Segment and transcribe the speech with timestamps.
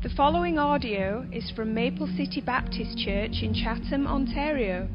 [0.00, 4.88] The following audio is from Maple City Baptist Church in Chatham, Ontario.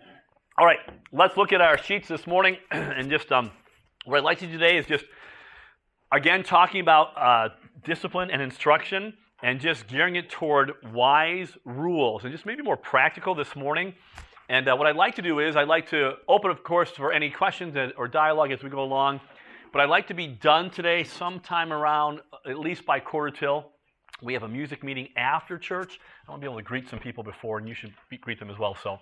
[0.58, 0.80] All right,
[1.12, 3.50] let's look at our sheets this morning, and just um,
[4.04, 5.06] what I'd like to do today is just
[6.12, 7.48] again talking about uh,
[7.84, 13.34] discipline and instruction, and just gearing it toward wise rules, and just maybe more practical
[13.34, 13.94] this morning.
[14.50, 17.14] And uh, what I'd like to do is I'd like to open, of course, for
[17.14, 19.22] any questions or dialogue as we go along.
[19.74, 23.72] But I'd like to be done today sometime around at least by quarter till.
[24.22, 25.98] We have a music meeting after church.
[26.28, 28.38] I want to be able to greet some people before, and you should be, greet
[28.38, 28.76] them as well.
[28.80, 29.00] So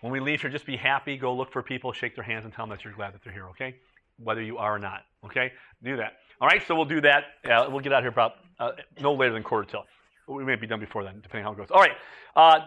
[0.00, 1.18] when we leave here, just be happy.
[1.18, 3.34] Go look for people, shake their hands, and tell them that you're glad that they're
[3.34, 3.48] here.
[3.48, 3.74] Okay,
[4.16, 5.02] whether you are or not.
[5.26, 6.14] Okay, do that.
[6.40, 6.66] All right.
[6.66, 7.24] So we'll do that.
[7.44, 8.70] Uh, we'll get out here about uh,
[9.02, 9.84] no later than quarter till.
[10.26, 11.70] We may be done before then, depending how it goes.
[11.70, 11.96] All right.
[12.34, 12.60] Uh,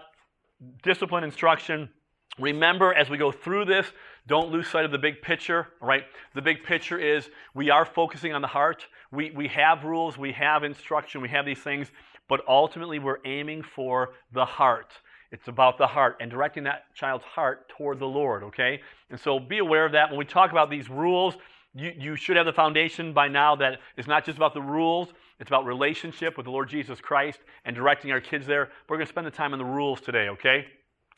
[0.83, 1.89] discipline, instruction.
[2.37, 3.87] Remember, as we go through this,
[4.27, 6.03] don't lose sight of the big picture, right?
[6.35, 8.85] The big picture is we are focusing on the heart.
[9.11, 11.91] We, we have rules, we have instruction, we have these things,
[12.27, 14.91] but ultimately we're aiming for the heart.
[15.31, 18.81] It's about the heart and directing that child's heart toward the Lord, okay?
[19.09, 20.09] And so be aware of that.
[20.09, 21.35] When we talk about these rules,
[21.73, 25.09] you, you should have the foundation by now that it's not just about the rules,
[25.39, 28.69] it's about relationship with the Lord Jesus Christ and directing our kids there.
[28.89, 30.65] We're going to spend the time on the rules today, okay?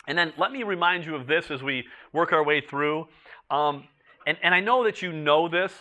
[0.09, 3.07] And then let me remind you of this as we work our way through.
[3.51, 3.87] Um,
[4.25, 5.71] and, and I know that you know this,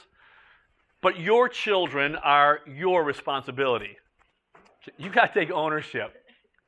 [1.00, 3.96] but your children are your responsibility.
[4.98, 6.14] You got to take ownership.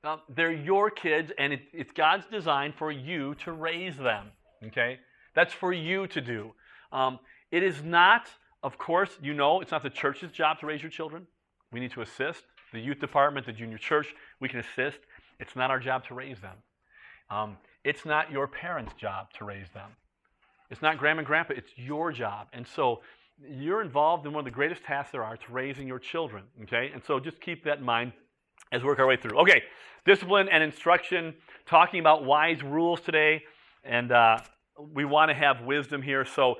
[0.04, 4.28] Um, they're your kids, and it, it's God's design for you to raise them.
[4.66, 4.98] Okay?
[5.34, 6.52] That's for you to do.
[6.92, 7.18] Um,
[7.52, 8.26] it is not,
[8.62, 11.26] of course, you know, it's not the church's job to raise your children.
[11.72, 12.44] We need to assist.
[12.72, 15.00] The youth department, the junior church, we can assist.
[15.38, 16.56] It's not our job to raise them.
[17.30, 19.90] Um, it's not your parents' job to raise them.
[20.70, 22.48] It's not grandma and grandpa, it's your job.
[22.52, 23.00] And so
[23.48, 26.44] you're involved in one of the greatest tasks there are, to raising your children.
[26.62, 26.90] Okay?
[26.92, 28.12] And so just keep that in mind
[28.72, 29.38] as we work our way through.
[29.40, 29.62] Okay,
[30.04, 31.34] discipline and instruction,
[31.66, 33.42] talking about wise rules today.
[33.84, 34.38] And uh,
[34.92, 36.24] we want to have wisdom here.
[36.24, 36.56] So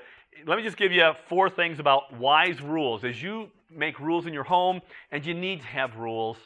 [0.47, 3.04] let me just give you four things about wise rules.
[3.04, 4.80] As you make rules in your home,
[5.12, 6.36] and you need to have rules,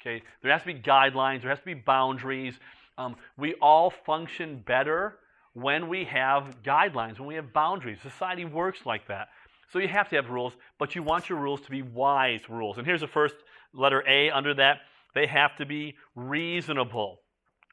[0.00, 2.54] okay, there has to be guidelines, there has to be boundaries.
[2.98, 5.18] Um, we all function better
[5.54, 7.98] when we have guidelines, when we have boundaries.
[8.02, 9.28] Society works like that.
[9.72, 12.78] So you have to have rules, but you want your rules to be wise rules.
[12.78, 13.34] And here's the first
[13.72, 14.78] letter A under that
[15.14, 17.20] they have to be reasonable.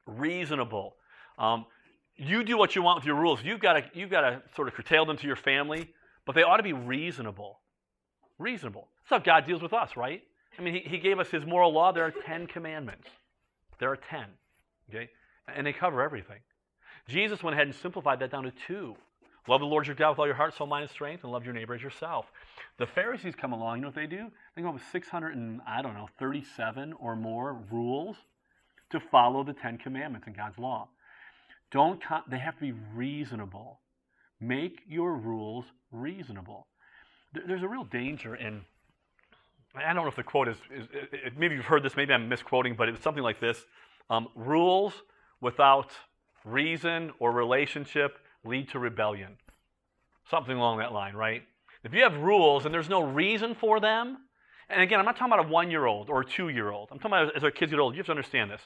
[0.05, 0.95] Reasonable.
[1.37, 1.65] Um,
[2.15, 3.39] you do what you want with your rules.
[3.43, 5.89] You've got to you've got to sort of curtail them to your family,
[6.25, 7.59] but they ought to be reasonable.
[8.37, 8.89] Reasonable.
[9.03, 10.21] That's how God deals with us, right?
[10.57, 11.91] I mean, he, he gave us His moral law.
[11.91, 13.07] There are ten commandments.
[13.79, 14.25] There are ten.
[14.93, 15.09] Okay?
[15.47, 16.39] And they cover everything.
[17.07, 18.95] Jesus went ahead and simplified that down to two.
[19.47, 21.45] Love the Lord your God with all your heart, soul, mind, and strength, and love
[21.45, 22.31] your neighbor as yourself.
[22.77, 24.31] The Pharisees come along, you know what they do?
[24.55, 28.17] They go with 600 and, I don't know, 37 or more rules
[28.91, 30.89] to follow the Ten Commandments in God's law.
[31.71, 33.79] Don't, they have to be reasonable.
[34.39, 36.67] Make your rules reasonable.
[37.33, 38.61] There's a real danger in,
[39.73, 40.87] I don't know if the quote is, is
[41.37, 43.65] maybe you've heard this, maybe I'm misquoting, but it's something like this.
[44.11, 44.93] Um, rules
[45.39, 45.91] without
[46.43, 49.37] reason or relationship lead to rebellion.
[50.29, 51.43] Something along that line, right?
[51.85, 54.17] If you have rules and there's no reason for them,
[54.69, 56.89] and again, I'm not talking about a one year old or a two year old.
[56.91, 57.95] I'm talking about as our kids get older.
[57.95, 58.61] You have to understand this.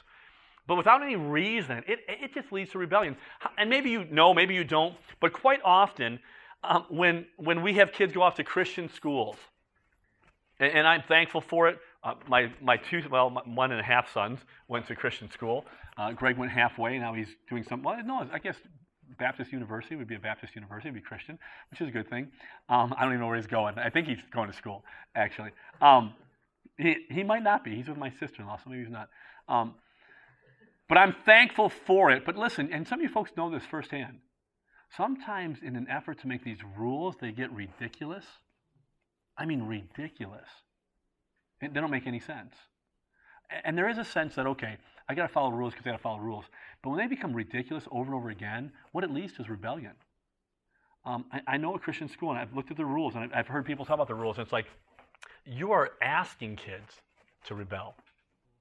[0.66, 3.16] But without any reason, it, it just leads to rebellion.
[3.56, 6.18] And maybe you know, maybe you don't, but quite often,
[6.64, 9.36] um, when, when we have kids go off to Christian schools,
[10.58, 11.78] and, and I'm thankful for it.
[12.04, 15.64] Uh, my, my two, well, my one and a half sons went to Christian school.
[15.96, 16.98] Uh, Greg went halfway.
[16.98, 18.56] Now he's doing some, well, no, I guess
[19.18, 21.38] Baptist University would be a Baptist University, would be Christian,
[21.70, 22.28] which is a good thing.
[22.68, 23.78] Um, I don't even know where he's going.
[23.78, 24.84] I think he's going to school,
[25.14, 25.50] actually.
[25.80, 26.14] Um,
[26.78, 27.74] he, he might not be.
[27.74, 29.08] He's with my sister in law, so maybe he's not.
[29.48, 29.74] Um,
[30.88, 32.24] but I'm thankful for it.
[32.24, 34.18] But listen, and some of you folks know this firsthand.
[34.96, 38.24] Sometimes, in an effort to make these rules, they get ridiculous.
[39.36, 40.48] I mean, ridiculous.
[41.60, 42.54] They don't make any sense.
[43.64, 44.76] And there is a sense that, okay,
[45.08, 46.44] I got to follow rules because I got to follow rules.
[46.82, 49.92] But when they become ridiculous over and over again, what it leads to is rebellion.
[51.04, 53.30] Um, I, I, know a Christian school, and I've looked at the rules, and I've,
[53.32, 54.66] I've heard people talk about the rules, and it's like,
[55.44, 57.00] you are asking kids
[57.46, 57.94] to rebel.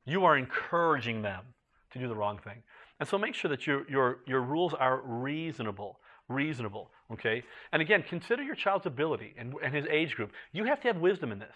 [0.05, 1.43] You are encouraging them
[1.91, 2.61] to do the wrong thing.
[2.99, 5.99] And so make sure that your, your, your rules are reasonable.
[6.29, 7.43] Reasonable, okay?
[7.71, 10.31] And again, consider your child's ability and, and his age group.
[10.53, 11.55] You have to have wisdom in this,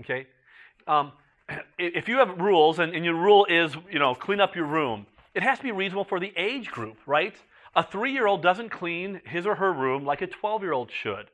[0.00, 0.26] okay?
[0.86, 1.12] Um,
[1.78, 5.06] if you have rules and, and your rule is, you know, clean up your room,
[5.34, 7.34] it has to be reasonable for the age group, right?
[7.76, 10.90] A three year old doesn't clean his or her room like a 12 year old
[10.90, 11.30] should.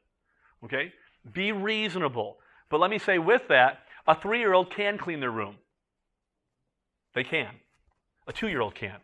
[0.65, 0.93] Okay?
[1.33, 2.39] Be reasonable.
[2.71, 5.57] But let me say with that, a three year old can clean their room.
[7.15, 7.55] They can.
[8.27, 8.97] A two year old can.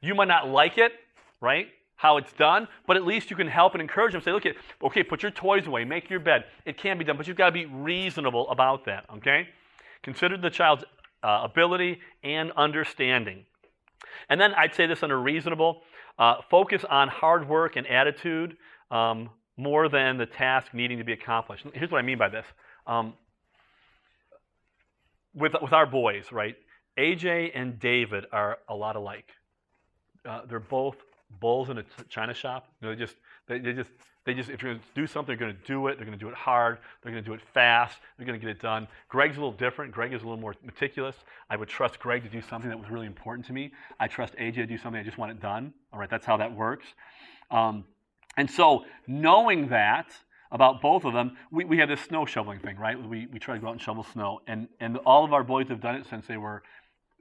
[0.00, 0.92] You might not like it,
[1.40, 1.68] right?
[1.96, 4.22] How it's done, but at least you can help and encourage them.
[4.22, 6.44] Say, look, at, okay, put your toys away, make your bed.
[6.64, 9.48] It can be done, but you've got to be reasonable about that, okay?
[10.02, 10.84] Consider the child's
[11.22, 13.44] uh, ability and understanding.
[14.28, 15.82] And then I'd say this under reasonable
[16.18, 18.56] uh, focus on hard work and attitude
[18.90, 21.66] um, more than the task needing to be accomplished.
[21.74, 22.46] Here's what I mean by this.
[22.86, 23.14] Um,
[25.34, 26.56] with, with our boys, right?
[26.98, 29.30] AJ and David are a lot alike.
[30.28, 30.96] Uh, they're both
[31.40, 32.66] bulls in a china shop.
[32.80, 33.16] You know, they just
[33.46, 33.90] they, they just
[34.28, 35.96] they just, if you're going to do something, they're going to do it.
[35.96, 36.78] They're going to do it hard.
[37.02, 37.96] They're going to do it fast.
[38.16, 38.86] They're going to get it done.
[39.08, 39.90] Greg's a little different.
[39.90, 41.16] Greg is a little more meticulous.
[41.48, 43.72] I would trust Greg to do something that was really important to me.
[43.98, 45.72] I trust AJ to do something I just want it done.
[45.94, 46.84] All right, that's how that works.
[47.50, 47.86] Um,
[48.36, 50.12] and so, knowing that
[50.52, 53.02] about both of them, we, we have this snow shoveling thing, right?
[53.02, 55.68] We, we try to go out and shovel snow, and, and all of our boys
[55.68, 56.62] have done it since they were,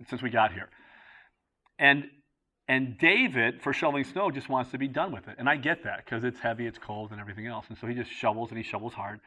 [0.09, 0.69] since we got here.
[1.79, 2.09] And
[2.67, 5.35] and David, for shoveling snow, just wants to be done with it.
[5.37, 7.65] And I get that because it's heavy, it's cold, and everything else.
[7.69, 9.21] And so he just shovels and he shovels hard.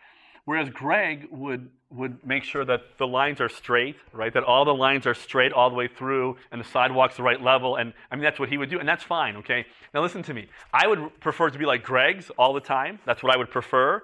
[0.44, 4.32] Whereas Greg would, would make sure that the lines are straight, right?
[4.32, 7.40] That all the lines are straight all the way through and the sidewalk's the right
[7.40, 7.76] level.
[7.76, 8.78] And I mean, that's what he would do.
[8.78, 9.66] And that's fine, okay?
[9.94, 10.48] Now listen to me.
[10.72, 12.98] I would prefer to be like Greg's all the time.
[13.06, 14.02] That's what I would prefer.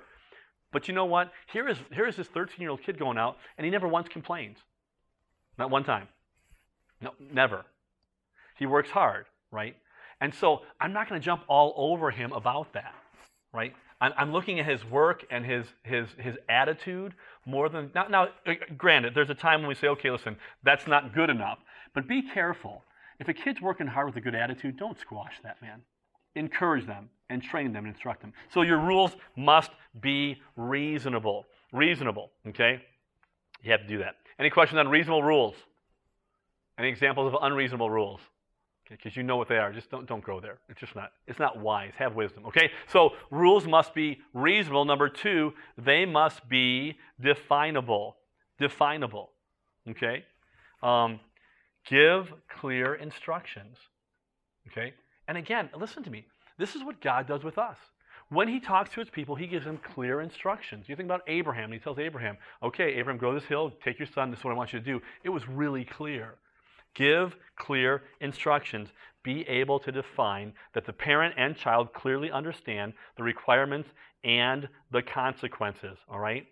[0.72, 1.32] But you know what?
[1.52, 4.08] Here is, here is this 13 year old kid going out, and he never once
[4.08, 4.58] complains.
[5.58, 6.08] Not one time.
[7.00, 7.64] No, never.
[8.58, 9.76] He works hard, right?
[10.20, 12.94] And so I'm not going to jump all over him about that,
[13.52, 13.74] right?
[14.00, 17.14] I'm, looking at his work and his, his, his attitude
[17.46, 17.90] more than.
[17.94, 21.30] Now, now, uh, granted, there's a time when we say, okay, listen, that's not good
[21.30, 21.58] enough.
[21.94, 22.84] But be careful.
[23.18, 25.80] If a kid's working hard with a good attitude, don't squash that man.
[26.34, 28.34] Encourage them and train them and instruct them.
[28.52, 29.70] So your rules must
[30.00, 31.46] be reasonable.
[31.72, 32.82] Reasonable, okay?
[33.62, 34.16] You have to do that.
[34.38, 35.54] Any questions on reasonable rules?
[36.78, 38.20] Any examples of unreasonable rules?
[38.88, 39.72] Because you know what they are.
[39.72, 40.58] Just don't, don't go there.
[40.68, 41.92] It's just not, it's not wise.
[41.96, 42.70] Have wisdom, okay?
[42.88, 44.84] So rules must be reasonable.
[44.84, 48.16] Number two, they must be definable.
[48.58, 49.30] Definable,
[49.90, 50.24] okay?
[50.82, 51.20] Um,
[51.88, 53.76] give clear instructions,
[54.70, 54.94] okay?
[55.28, 56.24] And again, listen to me.
[56.58, 57.76] This is what God does with us.
[58.28, 60.88] When he talks to his people, he gives them clear instructions.
[60.88, 64.08] You think about Abraham, and he tells Abraham, okay, Abraham, go this hill, take your
[64.08, 65.00] son, this is what I want you to do.
[65.22, 66.34] It was really clear.
[66.96, 68.88] Give clear instructions.
[69.22, 73.88] Be able to define that the parent and child clearly understand the requirements
[74.24, 76.46] and the consequences, all right?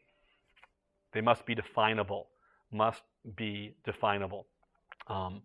[1.13, 2.29] They must be definable.
[2.73, 3.03] Must
[3.37, 4.47] be definable.
[5.07, 5.43] Um,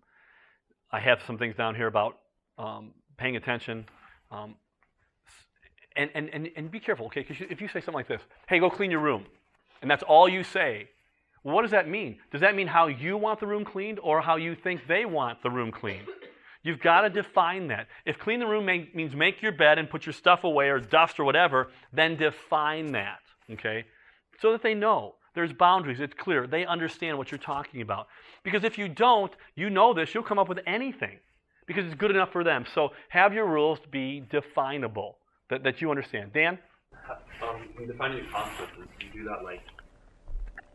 [0.92, 2.18] I have some things down here about
[2.58, 3.86] um, paying attention.
[4.32, 4.56] Um,
[5.96, 7.26] and, and, and, and be careful, okay?
[7.28, 9.26] Because if you say something like this, hey, go clean your room,
[9.82, 10.90] and that's all you say,
[11.44, 12.18] what does that mean?
[12.32, 15.42] Does that mean how you want the room cleaned or how you think they want
[15.42, 16.08] the room cleaned?
[16.64, 17.88] You've got to define that.
[18.06, 20.80] If clean the room may, means make your bed and put your stuff away or
[20.80, 23.20] dust or whatever, then define that,
[23.52, 23.86] okay?
[24.42, 25.16] So that they know.
[25.36, 26.02] There's boundaries.
[26.02, 26.48] It's clear.
[26.48, 28.08] They understand what you're talking about.
[28.44, 31.20] Because if you don't, you know this, you'll come up with anything
[31.66, 32.66] because it's good enough for them.
[32.74, 35.18] So have your rules be definable,
[35.50, 36.34] that, that you understand.
[36.34, 36.58] Dan?
[37.42, 39.62] Um, when defining the consequences, do you do that like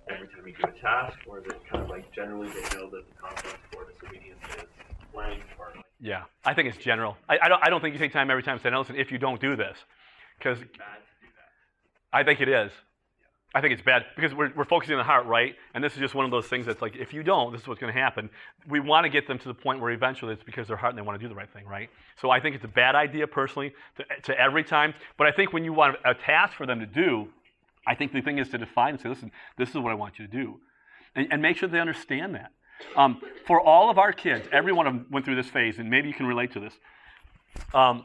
[0.09, 2.91] every time you do a task, or is it kind of like generally they know
[2.91, 4.65] that the consequence for disobedience is
[5.13, 7.17] blank, or like Yeah, I think it's general.
[7.29, 8.97] I, I, don't, I don't think you take time every time to say, no, listen,
[8.97, 9.77] if you don't do this,
[10.39, 10.73] because bad to
[11.21, 12.17] do that?
[12.19, 12.73] I think it is.
[13.57, 15.55] I think it's bad because we're, we're focusing on the heart, right?
[15.75, 17.69] And this is just one of those things that's like, if you don't, this is
[17.69, 18.29] what's going to happen.
[18.69, 20.99] We want to get them to the point where eventually it's because their heart and
[20.99, 21.89] they want to do the right thing, right?
[22.21, 24.93] So I think it's a bad idea personally to, to every time.
[25.17, 27.29] But I think when you want a task for them to do,
[27.87, 30.19] I think the thing is to define and say, listen, this is what I want
[30.19, 30.61] you to do.
[31.15, 32.53] And, and make sure they understand that.
[32.97, 35.89] Um, for all of our kids, every one of them went through this phase, and
[35.89, 36.75] maybe you can relate to this.
[37.73, 38.05] Um,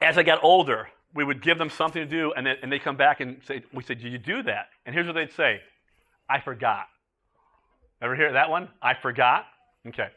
[0.00, 2.78] as I got older, we would give them something to do, and, then, and they
[2.78, 4.66] come back and say, we said, did you do that?
[4.86, 5.60] And here's what they'd say,
[6.28, 6.86] I forgot.
[8.02, 8.68] Ever hear that one?
[8.82, 9.46] I forgot?
[9.86, 10.08] Okay.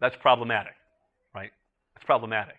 [0.00, 0.72] That's problematic,
[1.34, 1.50] right?
[1.96, 2.56] It's problematic.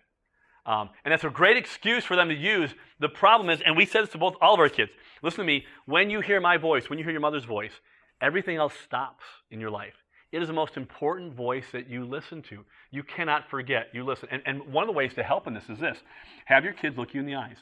[0.64, 2.70] Um, and that's a great excuse for them to use.
[3.00, 4.92] The problem is, and we said this to both all of our kids.
[5.22, 5.66] Listen to me.
[5.86, 7.72] When you hear my voice, when you hear your mother's voice,
[8.20, 9.94] everything else stops in your life.
[10.30, 12.64] It is the most important voice that you listen to.
[12.90, 13.88] You cannot forget.
[13.92, 14.28] You listen.
[14.30, 15.98] And, and one of the ways to help in this is this:
[16.46, 17.58] have your kids look you in the eyes.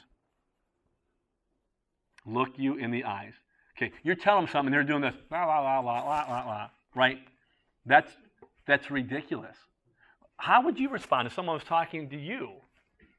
[2.25, 3.33] Look you in the eyes.
[3.77, 6.69] Okay, you're telling them something, they're doing this, la la la la la la la,
[6.93, 7.17] right?
[7.85, 8.11] That's
[8.67, 9.55] that's ridiculous.
[10.37, 12.51] How would you respond if someone was talking to you,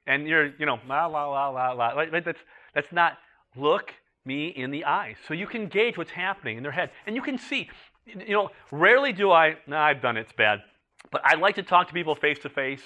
[0.07, 1.89] and you're, you know, la la la la la?
[1.89, 2.41] Like, that's
[2.75, 3.19] that's not
[3.57, 3.93] look
[4.25, 7.23] me in the eyes, so you can gauge what's happening in their head, and you
[7.23, 7.69] can see.
[8.05, 9.51] You know, rarely do I.
[9.69, 10.23] No, nah, I've done it.
[10.23, 10.61] It's bad,
[11.13, 12.83] but I like to talk to people face to face.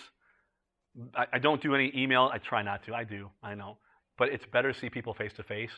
[1.15, 2.31] I don't do any email.
[2.33, 2.95] I try not to.
[2.95, 3.31] I do.
[3.43, 3.79] I know,
[4.19, 5.71] but it's better to see people face to face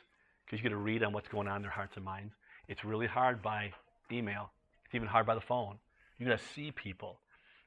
[0.45, 2.35] because you get a read on what's going on in their hearts and minds.
[2.69, 3.73] It's really hard by
[4.11, 4.51] email.
[4.87, 5.79] It's even hard by the phone.
[6.19, 7.21] You got to see people.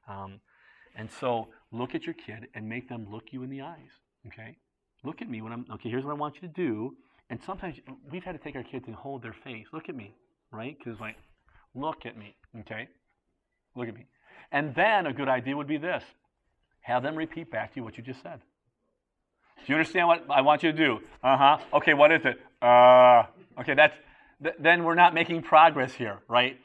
[0.08, 0.40] Um,
[0.96, 3.90] and so look at your kid and make them look you in the eyes.
[4.26, 4.56] Okay?
[5.04, 6.96] Look at me when I'm, okay, here's what I want you to do.
[7.30, 7.76] And sometimes
[8.10, 9.66] we've had to take our kids and hold their face.
[9.72, 10.14] Look at me,
[10.50, 10.76] right?
[10.78, 11.16] Because, like,
[11.74, 12.36] look at me.
[12.60, 12.88] Okay?
[13.74, 14.06] Look at me.
[14.52, 16.04] And then a good idea would be this
[16.82, 18.40] have them repeat back to you what you just said.
[19.58, 20.98] Do you understand what I want you to do?
[21.22, 21.58] Uh huh.
[21.74, 22.40] Okay, what is it?
[22.60, 23.22] Uh,
[23.60, 23.94] okay, that's,
[24.42, 26.58] th- then we're not making progress here, right?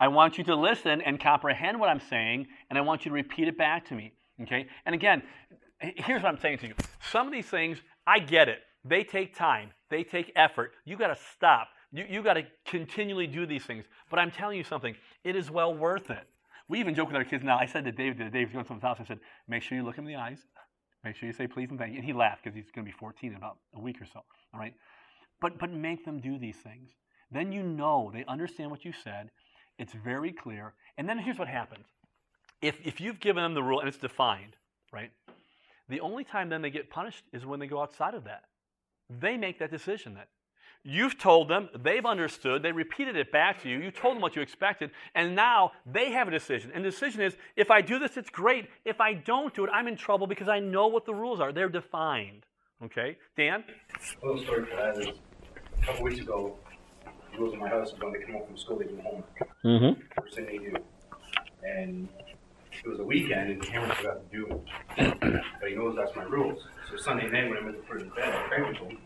[0.00, 3.14] I want you to listen and comprehend what I'm saying, and I want you to
[3.14, 4.66] repeat it back to me, okay?
[4.86, 5.22] And again,
[5.78, 6.74] here's what I'm saying to you.
[7.12, 8.60] Some of these things, I get it.
[8.84, 10.72] They take time, they take effort.
[10.86, 11.68] You got to stop.
[11.92, 13.84] You, you got to continually do these things.
[14.08, 16.26] But I'm telling you something, it is well worth it.
[16.68, 17.58] We even joke with our kids now.
[17.58, 19.84] I said to David, to David, going to someone's house, I said, make sure you
[19.84, 20.38] look him in the eyes.
[21.02, 21.98] Make sure you say please and thank you.
[21.98, 24.20] And he laughed because he's going to be 14 in about a week or so.
[24.54, 24.74] All right?
[25.40, 26.90] But, but make them do these things.
[27.32, 29.30] Then you know they understand what you said.
[29.80, 30.74] It's very clear.
[30.98, 31.86] And then here's what happens.
[32.60, 34.54] If, if you've given them the rule and it's defined,
[34.92, 35.10] right?
[35.88, 38.44] The only time then they get punished is when they go outside of that.
[39.08, 40.26] They make that decision then.
[40.82, 44.36] You've told them, they've understood, they repeated it back to you, you told them what
[44.36, 46.70] you expected, and now they have a decision.
[46.74, 48.66] And the decision is if I do this, it's great.
[48.84, 51.52] If I don't do it, I'm in trouble because I know what the rules are.
[51.52, 52.44] They're defined.
[52.84, 53.16] Okay?
[53.36, 53.64] Dan?
[54.22, 55.08] A little story for that is
[55.82, 56.58] a couple weeks ago,
[57.38, 59.48] rules in my house is when they come home from school, they do homework.
[59.64, 60.00] Mm-hmm.
[60.20, 60.74] First thing they do.
[61.62, 62.08] And
[62.84, 64.46] it was a weekend, and Cameron forgot to do
[64.96, 65.20] it.
[65.60, 66.62] but he knows that's my rules.
[66.90, 68.98] So Sunday night, when I went to put him to bed, I prayed with him.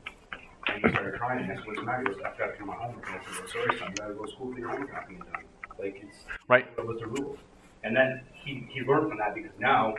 [0.67, 1.45] And he started crying.
[1.51, 2.03] I said, What's the matter?
[2.03, 3.07] He goes, I've got to do my homework.
[3.07, 4.93] And I said, well, Sorry, son, you got to go to school for your homework
[4.93, 5.45] not being done.
[5.79, 6.17] Like, it's,
[6.49, 6.75] Right.
[6.77, 7.39] That was the rules.
[7.83, 9.95] And then he, he learned from that because now,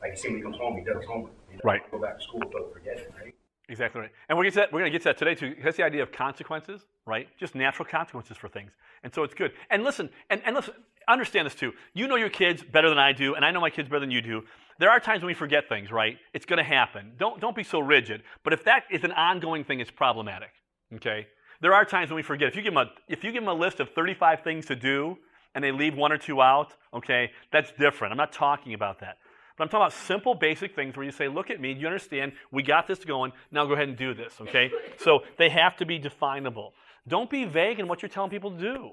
[0.00, 1.32] like, see when he comes home, he does his homework.
[1.50, 1.90] He doesn't Right.
[1.92, 3.31] Go back to school without forgetting, right?
[3.68, 4.10] Exactly right.
[4.28, 5.54] And we're, we're going to get to that today too.
[5.62, 7.28] That's the idea of consequences, right?
[7.38, 8.72] Just natural consequences for things.
[9.02, 9.52] And so it's good.
[9.70, 10.74] And listen, and, and listen,
[11.08, 11.72] understand this too.
[11.94, 14.10] You know your kids better than I do, and I know my kids better than
[14.10, 14.42] you do.
[14.78, 16.18] There are times when we forget things, right?
[16.34, 17.12] It's going to happen.
[17.18, 18.22] Don't, don't be so rigid.
[18.42, 20.50] But if that is an ongoing thing, it's problematic,
[20.94, 21.28] okay?
[21.60, 22.48] There are times when we forget.
[22.48, 24.76] If you give them a, if you give them a list of 35 things to
[24.76, 25.16] do
[25.54, 28.10] and they leave one or two out, okay, that's different.
[28.10, 29.18] I'm not talking about that.
[29.56, 32.32] But I'm talking about simple, basic things where you say, look at me, you understand,
[32.50, 34.70] we got this going, now go ahead and do this, okay?
[34.98, 36.74] So they have to be definable.
[37.08, 38.92] Don't be vague in what you're telling people to do,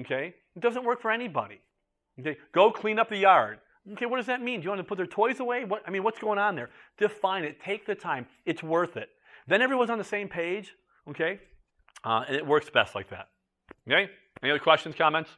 [0.00, 0.34] okay?
[0.56, 1.60] It doesn't work for anybody.
[2.20, 3.58] Okay, go clean up the yard.
[3.92, 4.60] Okay, what does that mean?
[4.60, 5.64] Do you want to put their toys away?
[5.64, 6.70] What, I mean, what's going on there?
[6.98, 7.60] Define it.
[7.60, 8.26] Take the time.
[8.44, 9.08] It's worth it.
[9.46, 10.74] Then everyone's on the same page,
[11.08, 11.40] okay?
[12.04, 13.28] Uh, and it works best like that.
[13.88, 14.10] Okay?
[14.42, 15.30] Any other questions, comments?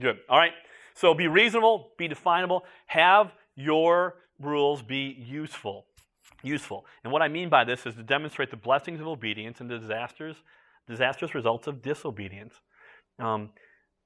[0.00, 0.18] Good.
[0.28, 0.52] All right.
[0.94, 5.86] So be reasonable, be definable, have your rules be useful.
[6.42, 6.84] Useful.
[7.02, 9.78] And what I mean by this is to demonstrate the blessings of obedience and the
[9.78, 10.36] disasters,
[10.88, 12.54] disastrous results of disobedience.
[13.18, 13.50] Um,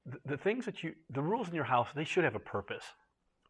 [0.05, 2.83] the, the things that you, the rules in your house, they should have a purpose.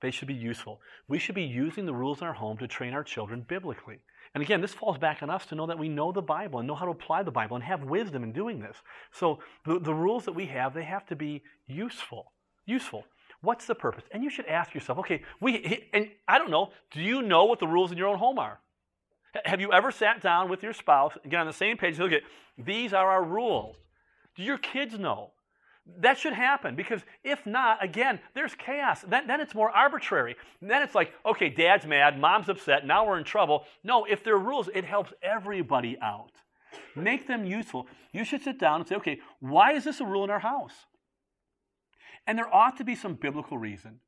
[0.02, 0.80] They should be useful.
[1.08, 4.00] We should be using the rules in our home to train our children biblically.
[4.34, 6.68] And again, this falls back on us to know that we know the Bible and
[6.68, 8.78] know how to apply the Bible and have wisdom in doing this.
[9.12, 12.32] So the, the rules that we have, they have to be useful.
[12.66, 13.06] Useful.
[13.42, 14.04] What's the purpose?
[14.12, 17.60] And you should ask yourself, okay, we and I don't know, do you know what
[17.60, 18.60] the rules in your own home are?
[19.46, 22.14] Have you ever sat down with your spouse, get on the same page, and look
[22.14, 22.24] at
[22.58, 23.78] these are our rules?
[24.36, 25.32] Do your kids know?
[26.02, 29.04] That should happen because if not, again, there's chaos.
[29.08, 30.36] Then, then it's more arbitrary.
[30.62, 33.66] Then it's like, okay, dad's mad, mom's upset, now we're in trouble.
[33.84, 36.32] No, if there are rules, it helps everybody out.
[36.96, 37.88] Make them useful.
[38.12, 40.86] You should sit down and say, okay, why is this a rule in our house?
[42.28, 44.00] And there ought to be some biblical reason.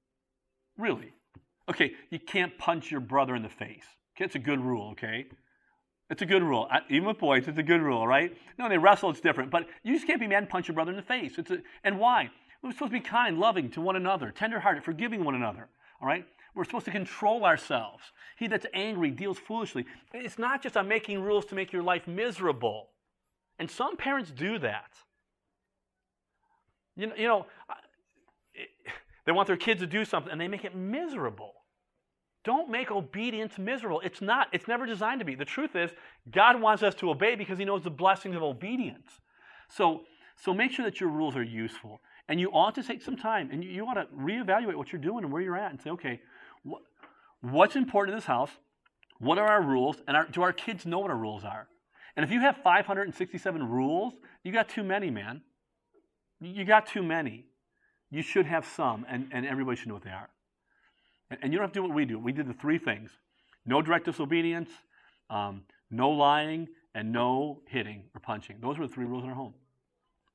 [0.77, 1.13] Really.
[1.69, 3.85] Okay, you can't punch your brother in the face.
[4.15, 5.25] Okay, it's a good rule, okay?
[6.09, 6.67] It's a good rule.
[6.89, 8.35] Even with boys, it's a good rule, right?
[8.59, 9.49] No, they wrestle, it's different.
[9.49, 11.37] But you just can't be mad and punch your brother in the face.
[11.37, 12.29] It's a, and why?
[12.61, 15.69] We're supposed to be kind, loving to one another, tenderhearted, forgiving one another,
[16.01, 16.25] all right?
[16.53, 18.03] We're supposed to control ourselves.
[18.37, 19.85] He that's angry deals foolishly.
[20.13, 22.89] It's not just on making rules to make your life miserable.
[23.57, 24.91] And some parents do that.
[26.97, 27.45] You know, you know
[29.25, 31.53] they want their kids to do something and they make it miserable.
[32.43, 34.01] Don't make obedience miserable.
[34.01, 34.47] It's not.
[34.51, 35.35] It's never designed to be.
[35.35, 35.91] The truth is,
[36.31, 39.21] God wants us to obey because He knows the blessings of obedience.
[39.69, 40.01] So,
[40.43, 42.01] so make sure that your rules are useful.
[42.27, 45.01] And you ought to take some time and you, you ought to reevaluate what you're
[45.01, 46.21] doing and where you're at and say, okay,
[46.67, 46.81] wh-
[47.41, 48.51] what's important in this house?
[49.19, 49.97] What are our rules?
[50.07, 51.67] And our, do our kids know what our rules are?
[52.15, 54.13] And if you have 567 rules,
[54.43, 55.41] you got too many, man.
[56.39, 57.45] You got too many.
[58.11, 60.29] You should have some, and, and everybody should know what they are.
[61.41, 62.19] And you don't have to do what we do.
[62.19, 63.11] We did the three things
[63.65, 64.69] no direct disobedience,
[65.29, 68.57] um, no lying, and no hitting or punching.
[68.59, 69.53] Those were the three rules in our home.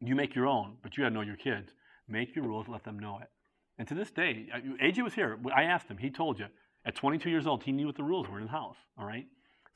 [0.01, 1.73] You make your own, but you got to know your kids.
[2.09, 3.29] Make your rules, let them know it.
[3.79, 4.47] And to this day,
[4.83, 5.39] AJ was here.
[5.55, 5.99] I asked him.
[5.99, 6.47] He told you.
[6.85, 8.77] At 22 years old, he knew what the rules were in the house.
[8.97, 9.27] All right?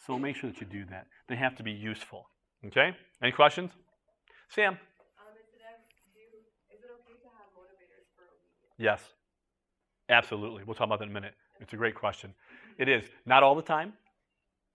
[0.06, 1.06] So make sure that you do that.
[1.28, 2.30] They have to be useful.
[2.64, 2.94] Okay?
[3.22, 3.72] Any questions?
[4.48, 4.74] Sam?
[4.74, 4.78] Um,
[5.34, 5.60] is, it,
[6.14, 6.22] do,
[6.70, 8.69] is it okay to have motivators for obedience?
[8.80, 9.02] Yes.
[10.08, 10.64] Absolutely.
[10.64, 11.34] We'll talk about that in a minute.
[11.60, 12.34] It's a great question.
[12.78, 13.04] It is.
[13.26, 13.92] Not all the time.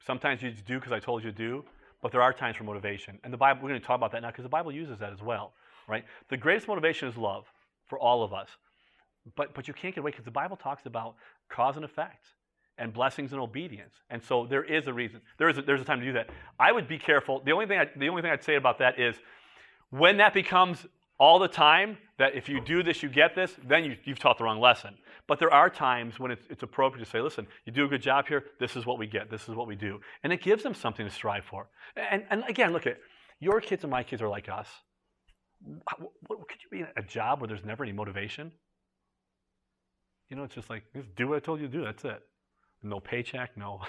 [0.05, 1.65] Sometimes you do because I told you to do,
[2.03, 3.17] but there are times for motivation.
[3.23, 5.11] And the Bible, we're going to talk about that now because the Bible uses that
[5.11, 5.53] as well,
[5.89, 6.05] right?
[6.29, 7.45] The greatest motivation is love
[7.87, 8.49] for all of us.
[9.35, 11.15] But, but you can't get away because the Bible talks about
[11.49, 12.27] cause and effect
[12.77, 13.95] and blessings and obedience.
[14.11, 15.21] And so there is a reason.
[15.39, 16.29] There is a, there's a time to do that.
[16.59, 17.41] I would be careful.
[17.43, 19.15] The only thing I, the only thing I'd say about that is
[19.89, 20.85] when that becomes
[21.19, 24.37] all the time that if you do this, you get this, then you, have taught
[24.37, 24.95] the wrong lesson.
[25.27, 28.01] But there are times when it's, it's, appropriate to say, listen, you do a good
[28.01, 29.99] job here, this is what we get, this is what we do.
[30.23, 31.67] And it gives them something to strive for.
[31.95, 32.97] And, and again, look at
[33.39, 34.67] your kids and my kids are like us.
[35.63, 38.51] What, what, could you be in a job where there's never any motivation?
[40.29, 42.21] You know, it's just like, just do what I told you to do, that's it.
[42.83, 43.81] No paycheck, no,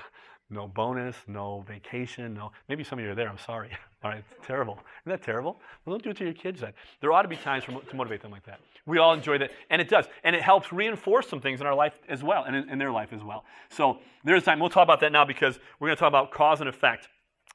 [0.49, 2.53] no bonus, no vacation, no.
[2.69, 3.29] Maybe some of you are there.
[3.29, 3.71] I'm sorry.
[4.05, 4.79] All right, it's terrible.
[5.03, 5.61] Isn't that terrible?
[5.85, 6.73] Well, don't do it to your kids then.
[7.01, 8.61] There ought to be times for, to motivate them like that.
[8.85, 11.75] We all enjoy that, and it does, and it helps reinforce some things in our
[11.75, 13.45] life as well, and in, in their life as well.
[13.69, 14.61] So there's time.
[14.61, 17.09] We'll talk about that now because we're going to talk about cause and effect.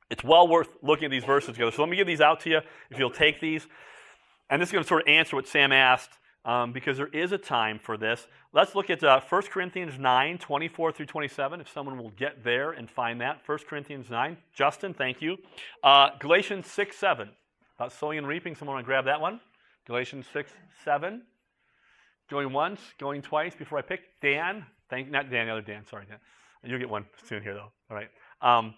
[0.10, 1.72] It's well worth looking at these verses together.
[1.72, 2.60] So let me give these out to you.
[2.90, 3.66] If you'll take these,
[4.50, 6.10] and this is going to sort of answer what Sam asked
[6.46, 8.28] um, because there is a time for this.
[8.54, 12.72] Let's look at uh, 1 Corinthians 9, 24 through 27, if someone will get there
[12.72, 13.42] and find that.
[13.46, 14.38] 1 Corinthians 9.
[14.54, 15.38] Justin, thank you.
[15.84, 17.30] Uh, Galatians 6, 7.
[17.78, 18.56] About sowing and reaping.
[18.56, 19.40] Someone want to grab that one?
[19.86, 20.52] Galatians 6,
[20.84, 21.22] 7.
[22.30, 24.02] Going once, going twice before I pick.
[24.22, 26.18] Dan, thank not Dan, the other Dan, sorry, Dan.
[26.64, 27.72] You'll get one soon here, though.
[27.90, 28.10] All right.
[28.42, 28.76] Um,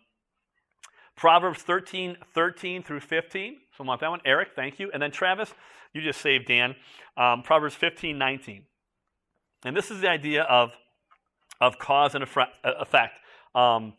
[1.15, 3.57] Proverbs 13, 13 through 15.
[3.77, 4.21] So I want that one.
[4.25, 4.89] Eric, thank you.
[4.91, 5.53] And then Travis,
[5.93, 6.75] you just saved Dan.
[7.17, 8.63] Um, Proverbs 15, 19.
[9.65, 10.73] And this is the idea of,
[11.61, 13.13] of cause and effect.
[13.55, 13.93] Um,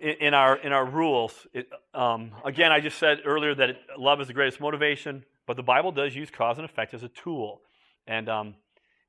[0.00, 3.78] in, in, our, in our rules, it, um, again, I just said earlier that it,
[3.96, 7.08] love is the greatest motivation, but the Bible does use cause and effect as a
[7.08, 7.62] tool.
[8.06, 8.54] And, um,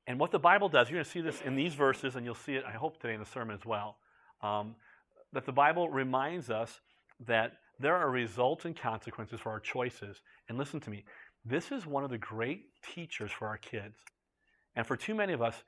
[0.08, 2.36] and what the Bible does, you're going to see this in these verses, and you'll
[2.36, 3.98] see it, I hope, today in the sermon as well.
[4.42, 4.76] Um,
[5.34, 6.80] that the Bible reminds us
[7.28, 10.22] that there are results and consequences for our choices.
[10.48, 11.06] And listen to me,
[11.46, 13.96] this is one of the great teachers for our kids.
[14.76, 15.64] And for too many of us,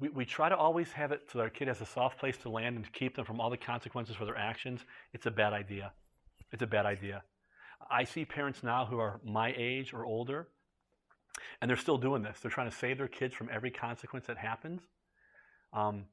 [0.00, 2.48] we, we try to always have it so our kid has a soft place to
[2.48, 4.80] land and to keep them from all the consequences for their actions.
[5.12, 5.92] It's a bad idea.
[6.52, 7.22] It's a bad idea.
[7.90, 10.48] I see parents now who are my age or older,
[11.60, 12.38] and they're still doing this.
[12.40, 14.80] They're trying to save their kids from every consequence that happens.
[15.72, 16.04] Um,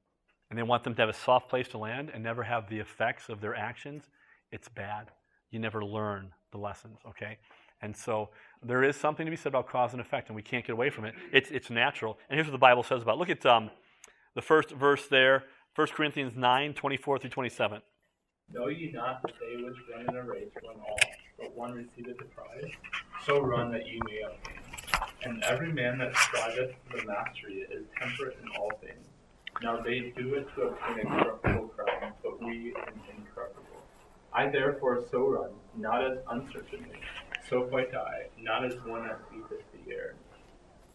[0.54, 2.78] and they want them to have a soft place to land and never have the
[2.78, 4.04] effects of their actions,
[4.52, 5.10] it's bad.
[5.50, 7.40] You never learn the lessons, okay?
[7.82, 8.30] And so
[8.62, 10.92] there is something to be said about cause and effect, and we can't get away
[10.92, 11.16] from it.
[11.32, 12.20] It's, it's natural.
[12.30, 13.18] And here's what the Bible says about it.
[13.18, 13.72] Look at um,
[14.36, 17.82] the first verse there, 1 Corinthians 9, 24 through 27.
[18.52, 21.00] Know ye not that they which run in a race run all,
[21.40, 22.70] but one receiveth the prize?
[23.26, 24.60] So run that ye may obtain.
[25.24, 29.08] And every man that striveth for the mastery is temperate in all things.
[29.62, 33.64] Now they do it to obtain a corruptible crown, but we an incorruptible.
[34.34, 37.00] I therefore so run, not as uncertainly,
[37.50, 40.16] so fight I, not as one that beateth the air.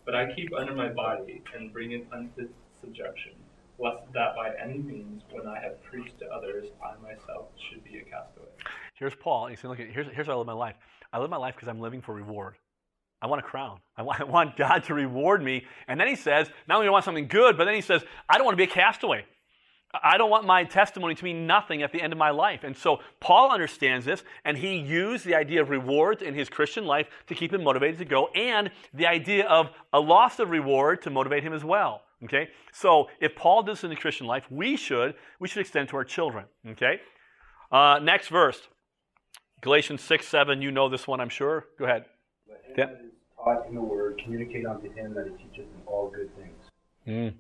[0.04, 2.48] But I keep under my body, and bring it unto
[2.80, 3.32] subjection,
[3.78, 7.98] lest that by any means, when I have preached to others, I myself should be
[7.98, 8.48] a castaway.
[8.94, 9.46] Here's Paul.
[9.46, 10.76] He's saying, look, here's, here's how I live my life.
[11.12, 12.54] I live my life because I'm living for reward.
[13.20, 13.80] I want a crown.
[13.96, 15.64] I want, God to reward me.
[15.86, 18.02] And then he says, not only do I want something good, but then he says,
[18.28, 19.24] I don't want to be a castaway.
[20.02, 22.62] I don't want my testimony to mean nothing at the end of my life.
[22.62, 26.84] And so Paul understands this, and he used the idea of rewards in his Christian
[26.84, 31.00] life to keep him motivated to go, and the idea of a loss of reward
[31.02, 32.02] to motivate him as well.
[32.24, 32.48] Okay?
[32.72, 35.96] So if Paul does this in the Christian life, we should, we should extend to
[35.96, 36.44] our children.
[36.68, 37.00] Okay?
[37.72, 38.60] Uh, next verse.
[39.62, 40.60] Galatians 6, 7.
[40.60, 41.66] You know this one, I'm sure.
[41.78, 42.04] Go ahead.
[42.68, 42.98] Let him Yep.
[42.98, 46.30] that is taught in the word communicate unto him that he teacheth in all good
[46.36, 46.70] things.
[47.06, 47.34] Mm.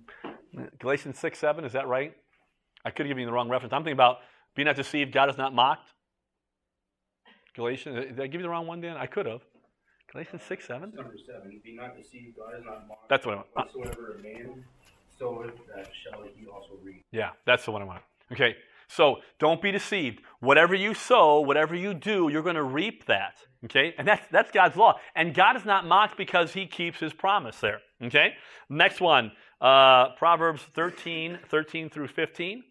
[0.78, 1.64] Galatians 6, 7.
[1.64, 2.16] Is that right?
[2.84, 3.72] I could have given you the wrong reference.
[3.72, 4.18] I'm thinking about
[4.54, 5.92] be not deceived, God is not mocked.
[7.54, 8.96] Galatians, did I give you the wrong one, Dan?
[8.96, 9.42] I could have.
[10.12, 10.92] Galatians 6, 7?
[10.94, 13.08] Number seven, be not deceived, God is not mocked.
[13.08, 13.48] That's what I want.
[13.54, 14.64] Whatsoever a man
[15.18, 17.04] soweth, that shall he also reap.
[17.10, 18.02] Yeah, that's the one I want.
[18.32, 18.56] Okay,
[18.88, 20.22] so don't be deceived.
[20.40, 23.36] Whatever you sow, whatever you do, you're going to reap that.
[23.64, 24.98] Okay, and that's that's God's law.
[25.14, 27.80] And God is not mocked because He keeps His promise there.
[28.02, 28.34] Okay,
[28.68, 32.62] next one, uh, Proverbs 13, 13 through 15.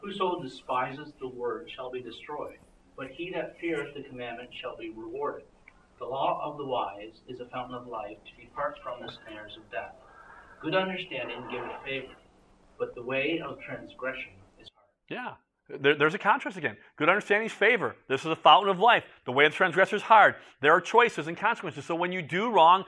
[0.00, 2.58] Whoso despises the word shall be destroyed,
[2.96, 5.46] but he that feareth the commandment shall be rewarded.
[5.98, 9.56] The law of the wise is a fountain of life to depart from the snares
[9.56, 9.94] of death.
[10.62, 12.14] Good understanding giveth favor,
[12.78, 14.32] but the way of transgression.
[15.08, 15.34] Yeah.
[15.68, 16.76] There, there's a contrast again.
[16.96, 17.96] Good understanding is favor.
[18.08, 19.04] This is a fountain of life.
[19.24, 20.36] The way of the transgressor is hard.
[20.60, 21.84] There are choices and consequences.
[21.84, 22.84] So when you do wrong,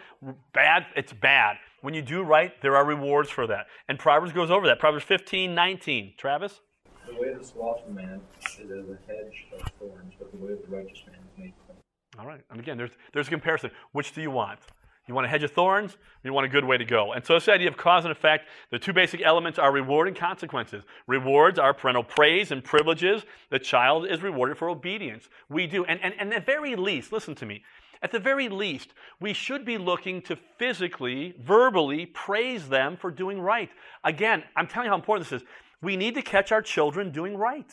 [0.52, 1.56] bad, it's bad.
[1.80, 3.66] When you do right, there are rewards for that.
[3.88, 4.78] And Proverbs goes over that.
[4.78, 6.14] Proverbs 15, 19.
[6.16, 6.60] Travis?
[7.08, 10.52] The way of the slothful man is as a hedge of thorns, but the way
[10.52, 11.78] of the righteous man is made clean.
[12.18, 12.40] All right.
[12.50, 13.70] And again, there's, there's a comparison.
[13.92, 14.60] Which do you want?
[15.08, 17.12] You want a hedge of thorns, or you want a good way to go?
[17.12, 20.16] And so this idea of cause and effect, the two basic elements are reward and
[20.16, 20.84] consequences.
[21.06, 23.24] Rewards are parental praise and privileges.
[23.50, 25.28] The child is rewarded for obedience.
[25.48, 25.84] We do.
[25.86, 27.62] And, and, and at the very least, listen to me,
[28.02, 33.40] at the very least, we should be looking to physically, verbally praise them for doing
[33.40, 33.70] right.
[34.04, 35.48] Again, I'm telling you how important this is.
[35.80, 37.70] We need to catch our children doing right.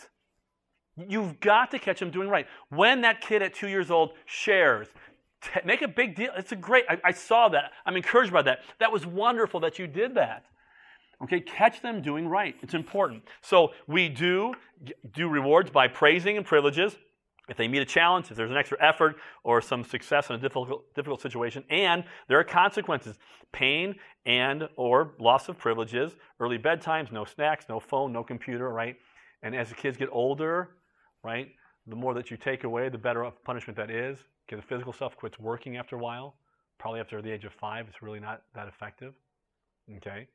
[0.96, 2.48] You've got to catch them doing right.
[2.70, 4.88] When that kid at two years old shares,
[5.66, 6.32] make a big deal.
[6.38, 7.72] It's a great, I, I saw that.
[7.86, 8.60] I'm encouraged by that.
[8.80, 10.46] That was wonderful that you did that.
[11.24, 12.56] Okay, catch them doing right.
[12.62, 13.24] It's important.
[13.42, 14.54] So we do
[15.14, 16.98] do rewards by praising and privileges
[17.48, 20.40] if they meet a challenge, if there's an extra effort or some success in a
[20.40, 23.18] difficult, difficult situation, and there are consequences,
[23.52, 28.96] pain and or loss of privileges, early bedtimes, no snacks, no phone, no computer, right?
[29.44, 30.72] And as the kids get older,
[31.24, 31.50] right,
[31.88, 34.18] the more that you take away, the better punishment that is.
[34.46, 36.36] Because the physical stuff quits working after a while.
[36.78, 39.14] Probably after the age of five, it's really not that effective.
[39.98, 40.28] Okay?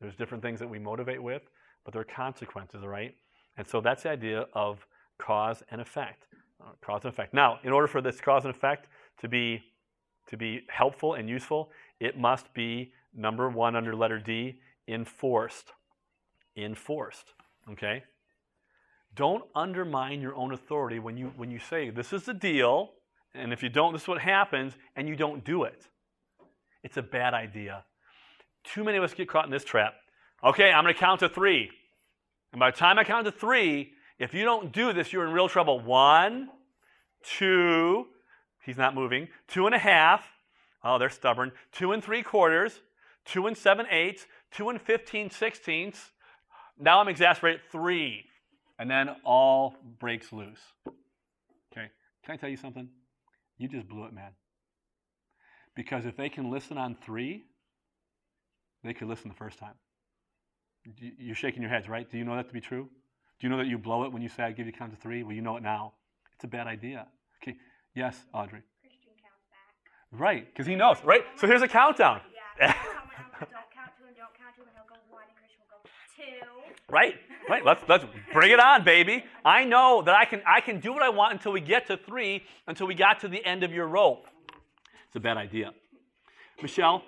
[0.00, 1.42] There's different things that we motivate with,
[1.84, 3.14] but there are consequences, right?
[3.56, 4.86] And so that's the idea of
[5.18, 6.26] cause and effect.
[6.60, 7.34] Uh, cause and effect.
[7.34, 8.88] Now, in order for this cause and effect
[9.20, 9.62] to be
[10.28, 15.72] to be helpful and useful, it must be number one under letter D, enforced.
[16.56, 17.32] Enforced.
[17.70, 18.02] Okay?
[19.14, 22.90] Don't undermine your own authority when you when you say this is the deal,
[23.38, 25.86] and if you don't, this is what happens, and you don't do it.
[26.82, 27.84] It's a bad idea.
[28.64, 29.94] Too many of us get caught in this trap.
[30.44, 31.70] Okay, I'm going to count to three.
[32.52, 35.32] And by the time I count to three, if you don't do this, you're in
[35.32, 35.80] real trouble.
[35.80, 36.48] One,
[37.22, 38.06] two,
[38.64, 39.28] he's not moving.
[39.48, 40.24] Two and a half.
[40.82, 41.52] Oh, they're stubborn.
[41.72, 42.80] Two and three quarters.
[43.24, 44.26] Two and seven eighths.
[44.52, 46.12] Two and fifteen sixteenths.
[46.78, 47.62] Now I'm exasperated.
[47.72, 48.24] Three.
[48.78, 50.60] And then all breaks loose.
[51.72, 51.88] Okay,
[52.24, 52.88] can I tell you something?
[53.58, 54.32] You just blew it, man.
[55.74, 57.44] Because if they can listen on three,
[58.84, 59.74] they could listen the first time.
[60.84, 62.08] You- You're shaking your heads, right?
[62.10, 62.88] Do you know that to be true?
[63.38, 64.96] Do you know that you blow it when you say, I give you count to
[65.00, 65.22] three?
[65.22, 65.94] Well, you know it now.
[66.34, 67.06] It's a bad idea.
[67.42, 67.56] Okay.
[67.94, 68.62] Yes, Audrey.
[68.80, 69.74] Christian counts back.
[70.12, 71.24] Right, because he knows, right?
[71.36, 72.20] So here's a countdown.
[72.60, 72.72] Yeah.
[76.16, 76.72] Two.
[76.88, 77.14] Right,
[77.48, 77.64] right.
[77.64, 79.24] Let's let's bring it on, baby.
[79.44, 81.96] I know that I can I can do what I want until we get to
[81.96, 84.26] three, until we got to the end of your rope.
[85.06, 85.72] It's a bad idea.
[86.62, 87.02] Michelle?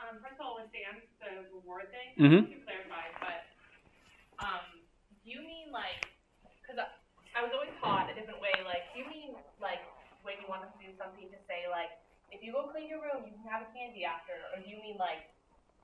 [0.00, 2.48] Um, first of all, with Dan, the reward thing, Mhm.
[2.50, 3.46] to clarify, but
[4.42, 4.64] um,
[5.24, 6.08] you mean like
[6.60, 6.90] because I,
[7.38, 8.52] I was always taught a different way.
[8.64, 9.80] Like, you mean like
[10.26, 11.92] when you want us to do something to say like,
[12.32, 14.80] if you go clean your room, you can have a candy after, or do you
[14.82, 15.28] mean like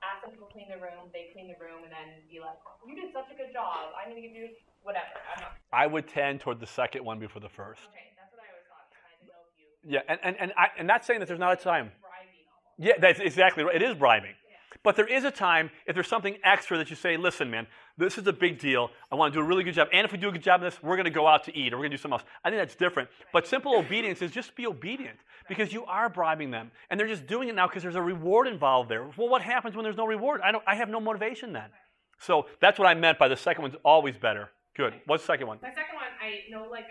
[0.01, 2.57] ask them to clean the room, they clean the room, and then be like,
[2.87, 3.91] you did such a good job.
[3.95, 4.49] I'm gonna give you
[4.83, 5.11] whatever.
[5.35, 5.51] I'm not.
[5.73, 7.81] I would tend toward the second one before the first.
[7.91, 8.87] Okay, that's what I always thought.
[8.95, 11.39] I didn't know if you Yeah, and, and, and I, I'm not saying that there's
[11.39, 11.91] not a time.
[12.01, 12.79] bribing almost.
[12.79, 13.75] Yeah, that's exactly right.
[13.75, 14.35] It is bribing.
[14.83, 18.17] But there is a time if there's something extra that you say, listen, man, this
[18.17, 18.91] is a big deal.
[19.11, 19.89] I want to do a really good job.
[19.91, 21.57] And if we do a good job in this, we're going to go out to
[21.57, 22.27] eat or we're going to do something else.
[22.45, 23.09] I think that's different.
[23.33, 25.17] But simple obedience is just be obedient
[25.49, 26.71] because you are bribing them.
[26.89, 29.03] And they're just doing it now because there's a reward involved there.
[29.17, 30.39] Well, what happens when there's no reward?
[30.43, 31.69] I, don't, I have no motivation then.
[32.19, 34.49] So that's what I meant by the second one's always better.
[34.77, 34.93] Good.
[35.07, 35.59] What's the second one?
[35.61, 36.85] My second one, I know like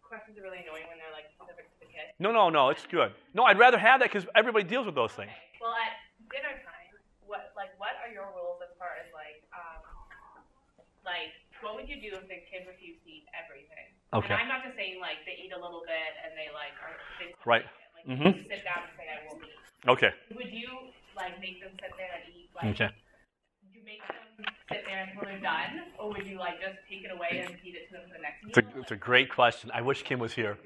[0.00, 2.12] questions are really annoying when they're like specific to the kid.
[2.20, 3.10] No, no, no, it's good.
[3.34, 5.32] No, I'd rather have that because everybody deals with those things.
[5.32, 5.58] Okay.
[5.58, 5.98] Well, at
[6.30, 6.82] dinner time,
[7.24, 9.80] what like what are your rules as far as like um
[11.04, 13.86] like what would you do if the kid refused to eat everything?
[14.12, 14.34] Okay.
[14.34, 16.94] And I'm not just saying like they eat a little bit and they like are
[17.18, 17.64] they Right.
[17.94, 18.36] Like Mhm.
[18.36, 19.88] you sit down and say I won't eat.
[19.88, 20.12] Okay.
[20.34, 22.90] Would you like make them sit there and eat like Okay.
[22.90, 27.04] would you make them sit there until they're done, or would you like just take
[27.04, 29.30] it away and feed it to them for the next It's a, it's a great
[29.30, 29.70] question.
[29.72, 30.58] I wish Kim was here.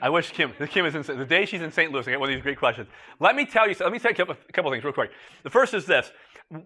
[0.00, 0.52] I wish Kim.
[0.70, 1.92] Kim is in, the day she's in St.
[1.92, 2.06] Louis.
[2.06, 2.88] I get one of these great questions.
[3.20, 3.74] Let me tell you.
[3.78, 5.10] Let me tell you a couple, a couple things real quick.
[5.42, 6.10] The first is this: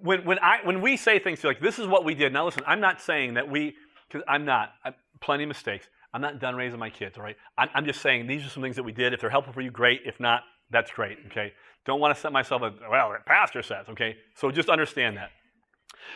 [0.02, 2.32] when when I when we say things like this is what we did.
[2.32, 3.74] Now listen, I'm not saying that we
[4.08, 4.70] because I'm not.
[4.84, 5.88] I'm, plenty of mistakes.
[6.12, 7.18] I'm not done raising my kids.
[7.18, 7.36] All right.
[7.56, 9.12] I'm, I'm just saying these are some things that we did.
[9.12, 10.02] If they're helpful for you, great.
[10.04, 11.18] If not, that's great.
[11.26, 11.52] Okay.
[11.84, 13.10] Don't want to set myself a well.
[13.10, 13.86] The pastor says.
[13.90, 14.16] Okay.
[14.34, 15.30] So just understand that.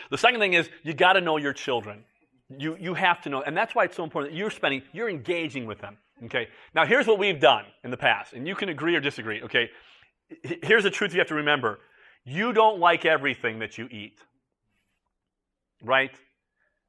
[0.09, 2.03] The second thing is you got to know your children.
[2.57, 5.09] You, you have to know, and that's why it's so important that you're spending, you're
[5.09, 5.97] engaging with them.
[6.25, 6.47] Okay.
[6.75, 9.41] Now here's what we've done in the past, and you can agree or disagree.
[9.43, 9.69] Okay.
[10.63, 11.79] Here's the truth you have to remember:
[12.25, 14.19] you don't like everything that you eat,
[15.83, 16.11] right?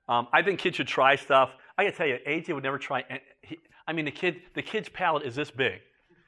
[0.09, 1.51] Um, I think kids should try stuff.
[1.77, 3.05] I gotta tell you, AJ would never try.
[3.43, 5.81] He, I mean, the kid, the kid's palate is this big,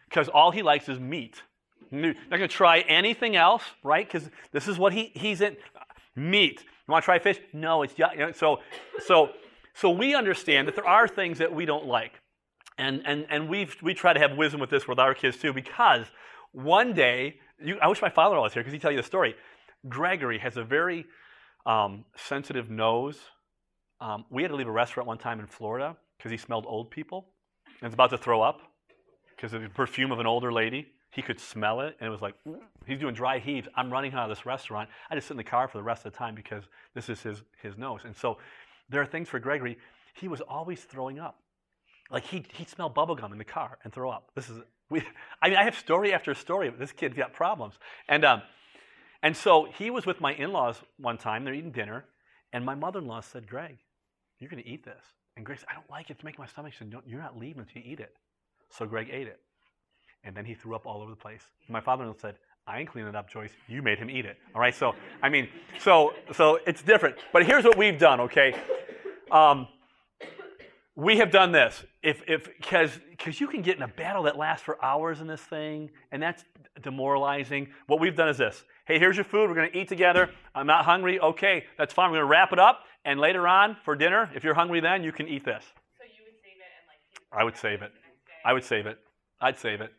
[0.08, 1.42] because all he likes is meat.
[1.90, 4.06] Not gonna try anything else, right?
[4.06, 5.56] Because this is what he, he's in.
[6.16, 6.64] Meat.
[6.88, 7.38] You want to try fish?
[7.52, 8.60] No, it's you know, so
[9.04, 9.30] so
[9.74, 12.12] so we understand that there are things that we don't like,
[12.78, 15.52] and and and we we try to have wisdom with this with our kids too,
[15.52, 16.06] because
[16.52, 19.34] one day you, I wish my father-in-law was here because he'd tell you the story.
[19.88, 21.06] Gregory has a very
[21.64, 23.18] um, sensitive nose.
[24.00, 26.90] Um, we had to leave a restaurant one time in Florida because he smelled old
[26.90, 27.28] people
[27.80, 28.60] and was about to throw up
[29.34, 30.88] because of the perfume of an older lady.
[31.10, 32.34] He could smell it, and it was like
[32.86, 33.68] he's doing dry heaves.
[33.74, 34.90] I'm running out of this restaurant.
[35.10, 36.64] I just sit in the car for the rest of the time because
[36.94, 38.02] this is his his nose.
[38.04, 38.36] And so
[38.90, 39.78] there are things for Gregory.
[40.14, 41.38] He was always throwing up.
[42.10, 44.30] Like he'd, he'd smell bubblegum in the car and throw up.
[44.34, 45.02] This is we.
[45.42, 46.68] I mean, I have story after story.
[46.68, 47.74] of This kid's got problems,
[48.08, 48.42] and um,
[49.22, 51.44] and so he was with my in-laws one time.
[51.44, 52.04] They're eating dinner,
[52.52, 53.78] and my mother-in-law said, "Greg,
[54.38, 55.02] you're going to eat this."
[55.36, 56.14] And Greg said, "I don't like it.
[56.14, 58.14] It's making my stomach." She said, "You're not leaving until you eat it."
[58.70, 59.40] So Greg ate it,
[60.24, 61.42] and then he threw up all over the place.
[61.68, 63.52] My father-in-law said, "I ain't cleaning it up, Joyce.
[63.68, 64.74] You made him eat it." All right.
[64.74, 65.48] So I mean,
[65.80, 67.16] so so it's different.
[67.32, 68.20] But here's what we've done.
[68.20, 68.54] Okay.
[69.32, 69.66] Um,
[70.96, 74.38] we have done this if if because because you can get in a battle that
[74.38, 76.44] lasts for hours in this thing and that's
[76.80, 77.66] demoralizing.
[77.88, 78.62] What we've done is this.
[78.86, 79.48] Hey here's your food.
[79.48, 80.30] We're going to eat together.
[80.54, 81.18] I'm not hungry.
[81.18, 82.10] Okay that's fine.
[82.10, 85.02] We're going to wrap it up and later on for dinner if you're hungry then
[85.02, 85.64] you can eat this.
[85.98, 87.92] So you would save it and like i would save it.
[88.44, 88.98] i would save it.
[89.40, 89.92] I'd save it.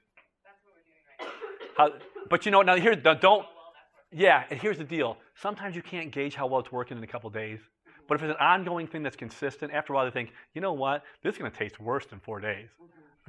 [0.45, 1.97] That's what we're doing right now.
[1.99, 5.17] How, but you know now here don't Well, that's what yeah and here's the deal.
[5.35, 7.59] Sometimes you can't gauge how well it's working in a couple days
[8.07, 10.73] but if it's an ongoing thing that's consistent after a while they think you know
[10.73, 11.03] what?
[11.23, 12.69] This is going to taste worse than four days.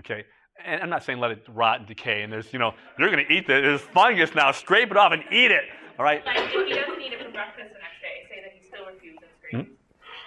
[0.00, 0.24] Okay?
[0.64, 3.24] And i'm not saying let it rot and decay and there's you know you're going
[3.24, 5.64] to eat this there's fungus now scrape it off and eat it
[5.98, 6.24] all right?
[6.26, 8.86] Like if he doesn't eat it for breakfast the next day, say that he still
[8.86, 9.18] refuses
[9.50, 9.56] Hmm?
[9.56, 9.70] grades.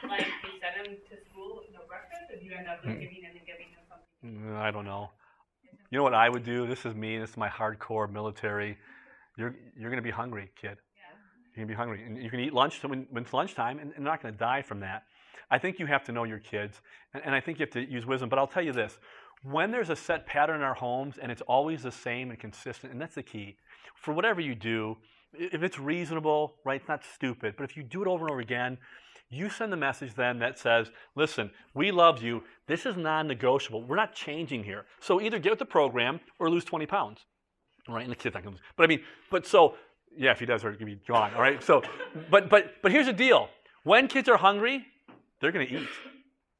[0.03, 2.99] Like you send him to school with no breakfast, or do you end up Hmm.
[2.99, 4.51] giving him and giving him something?
[4.51, 5.11] Mm, i don't know.
[5.89, 6.67] You know what i would do?
[6.67, 7.17] This is me.
[7.19, 8.77] This is my hardcore military.
[9.37, 10.77] You're, you're going to be hungry kid
[11.55, 12.03] you can be hungry.
[12.05, 14.39] And you can eat lunch when, when it's lunchtime, and, and they're not going to
[14.39, 15.03] die from that.
[15.49, 16.81] I think you have to know your kids,
[17.13, 18.29] and, and I think you have to use wisdom.
[18.29, 18.97] But I'll tell you this
[19.43, 22.91] when there's a set pattern in our homes and it's always the same and consistent,
[22.91, 23.57] and that's the key,
[23.95, 24.97] for whatever you do,
[25.33, 28.41] if it's reasonable, right, it's not stupid, but if you do it over and over
[28.41, 28.77] again,
[29.29, 32.43] you send the message then that says, listen, we love you.
[32.67, 33.81] This is non negotiable.
[33.81, 34.85] We're not changing here.
[34.99, 37.25] So either get with the program or lose 20 pounds.
[37.87, 38.03] Right?
[38.03, 38.61] and the kid's not going to.
[38.75, 39.75] But I mean, but so
[40.17, 41.33] yeah, if he does, going to be gone.
[41.33, 41.61] All right.
[41.63, 41.81] So,
[42.29, 43.49] but but but here's the deal:
[43.83, 44.85] when kids are hungry,
[45.39, 45.89] they're going to eat.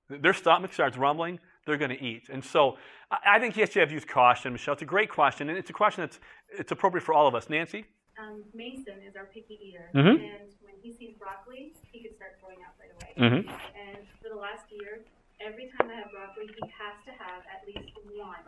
[0.09, 1.39] Their stomach starts rumbling.
[1.65, 2.27] They're going to eat.
[2.29, 2.77] And so,
[3.11, 4.73] I, I think yes, you have to use caution, Michelle.
[4.73, 6.19] It's a great question, and it's a question that's
[6.57, 7.49] it's appropriate for all of us.
[7.49, 7.85] Nancy.
[8.19, 10.19] Um, Mason is our picky eater, Mhm.
[10.19, 13.11] and when he sees broccoli, he could start throwing up right away.
[13.17, 13.49] Mm-hmm.
[13.73, 14.99] And for the last year,
[15.39, 18.43] every time I have broccoli, he has to have at least one.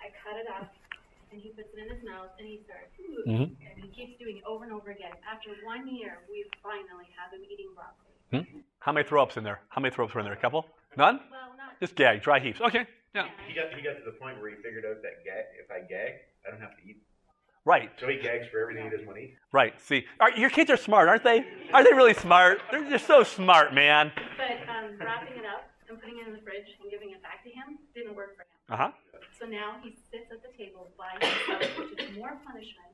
[0.00, 0.72] I cut it up,
[1.32, 3.56] and he puts it in his mouth, and he starts, "Ooh," Mhm.
[3.64, 5.12] and he keeps doing it over and over again.
[5.26, 8.12] After one year, we finally have him eating broccoli.
[8.30, 8.60] Hmm?
[8.80, 9.60] How many throw ups in there?
[9.70, 10.34] How many throw ups were in there?
[10.34, 10.66] A couple?
[10.96, 11.20] None?
[11.30, 12.60] Well, not Just gag, dry heaps.
[12.60, 12.86] Okay.
[13.14, 13.28] Yeah.
[13.46, 15.80] He got he got to the point where he figured out that gag, if I
[15.80, 17.02] gag, I don't have to eat.
[17.64, 17.90] Right.
[18.00, 19.36] So he gags for everything he doesn't want to eat.
[19.52, 19.78] Right.
[19.80, 21.46] See, are, your kids are smart, aren't they?
[21.72, 22.60] Are they really smart?
[22.70, 24.10] They're just so smart, man.
[24.36, 27.44] But um, wrapping it up and putting it in the fridge and giving it back
[27.44, 28.56] to him didn't work for him.
[28.72, 28.90] Uh huh.
[29.38, 32.92] So now he sits at the table by himself, which is more punishment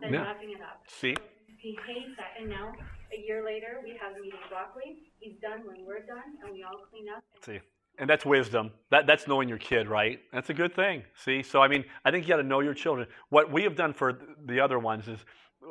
[0.00, 0.22] than Yeah.
[0.22, 0.84] wrapping it up.
[0.86, 1.16] See?
[1.58, 2.36] He hates that.
[2.38, 2.72] And now,
[3.12, 5.10] a year later, we have him meeting broccoli.
[5.18, 7.24] He's done when we're done, and we all clean up.
[7.42, 7.60] See.
[7.98, 8.72] And that's wisdom.
[8.90, 10.20] That, that's knowing your kid, right?
[10.30, 11.02] That's a good thing.
[11.24, 11.42] See?
[11.42, 13.08] So, I mean, I think you got to know your children.
[13.30, 15.18] What we have done for the other ones is,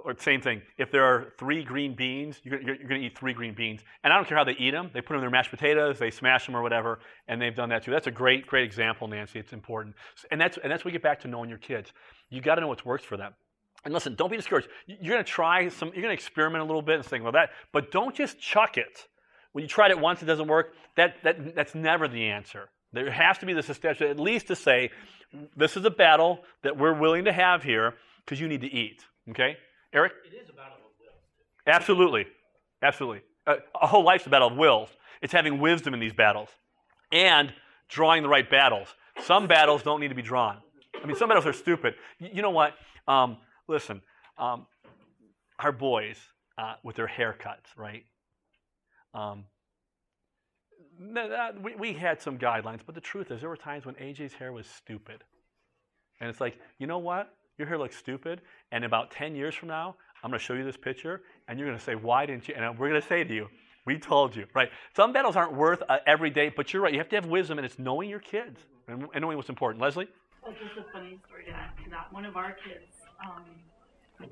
[0.05, 0.61] or same thing.
[0.77, 3.81] If there are three green beans, you're, you're, you're going to eat three green beans.
[4.03, 4.91] And I don't care how they eat them.
[4.93, 7.69] They put them in their mashed potatoes, they smash them or whatever, and they've done
[7.69, 7.91] that too.
[7.91, 9.39] That's a great, great example, Nancy.
[9.39, 9.95] It's important.
[10.29, 11.91] And that's, and that's where we get back to knowing your kids.
[12.29, 13.33] You got to know what works for them.
[13.83, 14.67] And listen, don't be discouraged.
[14.85, 17.23] You- You're going to try some, you're going to experiment a little bit and think,
[17.23, 19.07] well, that, but don't just chuck it.
[19.51, 20.73] When you tried it once, it doesn't work.
[20.97, 22.69] That, that, that's never the answer.
[22.93, 24.91] There has to be this establishment, at least to say,
[25.57, 29.03] this is a battle that we're willing to have here because you need to eat.
[29.29, 29.57] Okay?
[29.95, 30.13] Eric?
[30.31, 31.15] It is a battle of wills.
[31.65, 32.25] Absolutely.
[32.81, 33.21] Absolutely.
[33.47, 34.89] Uh, a whole life's a battle of wills.
[35.21, 36.49] It's having wisdom in these battles
[37.11, 37.53] and
[37.89, 38.89] drawing the right battles.
[39.23, 40.57] Some battles don't need to be drawn.
[41.01, 41.95] I mean, some battles are stupid.
[42.19, 42.73] Y- You know what?
[43.07, 44.01] Um, listen,
[44.37, 44.65] um,
[45.59, 46.17] our boys
[46.57, 48.03] uh, with their haircuts, right?
[49.13, 49.45] Um,
[51.61, 54.51] we, we had some guidelines, but the truth is, there were times when AJ's hair
[54.51, 55.23] was stupid.
[56.19, 57.33] And it's like, you know what?
[57.57, 58.41] Your hair looks stupid,
[58.71, 61.67] and about 10 years from now, I'm going to show you this picture, and you're
[61.67, 62.55] going to say, why didn't you?
[62.57, 63.47] And we're going to say to you,
[63.85, 64.69] we told you, right?
[64.95, 66.91] Some battles aren't worth uh, every day, but you're right.
[66.91, 69.81] You have to have wisdom, and it's knowing your kids and, and knowing what's important.
[69.81, 70.07] Leslie?
[70.43, 72.11] Well, just a funny story to add to that.
[72.11, 72.91] One of our kids,
[73.23, 73.45] um,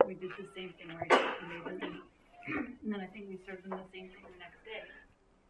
[0.06, 2.02] we did the same thing them eat,
[2.84, 4.82] and then I think we served them the same thing the next day.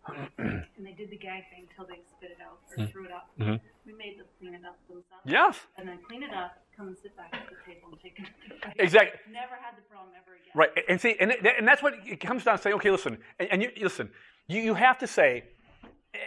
[0.37, 2.91] and they did the gag thing until they spit it out or Mm.
[2.91, 3.29] threw it up.
[3.39, 3.59] Mhm.
[3.85, 5.23] We made them clean it up themselves.
[5.25, 5.59] Yes.
[5.77, 8.73] And then clean it up, come and sit back at the table and take it.
[8.79, 9.19] Exactly.
[9.31, 10.51] Never had the problem ever again.
[10.55, 13.17] Right, and see, and, it- and that's what it comes down to saying, okay, listen,
[13.39, 14.09] and, and you, listen,
[14.47, 15.43] you, you have to say,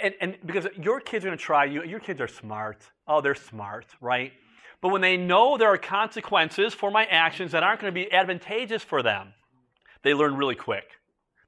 [0.03, 2.83] and, and because your kids are going to try you, your kids are smart.
[3.07, 4.33] Oh, they're smart, right?
[4.81, 8.13] But when they know there are consequences for my actions that aren't going to be
[8.13, 9.33] advantageous for them,
[10.03, 10.85] they learn really quick.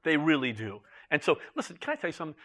[0.05, 0.81] They really do.
[1.11, 2.37] And so, listen, can I tell you something?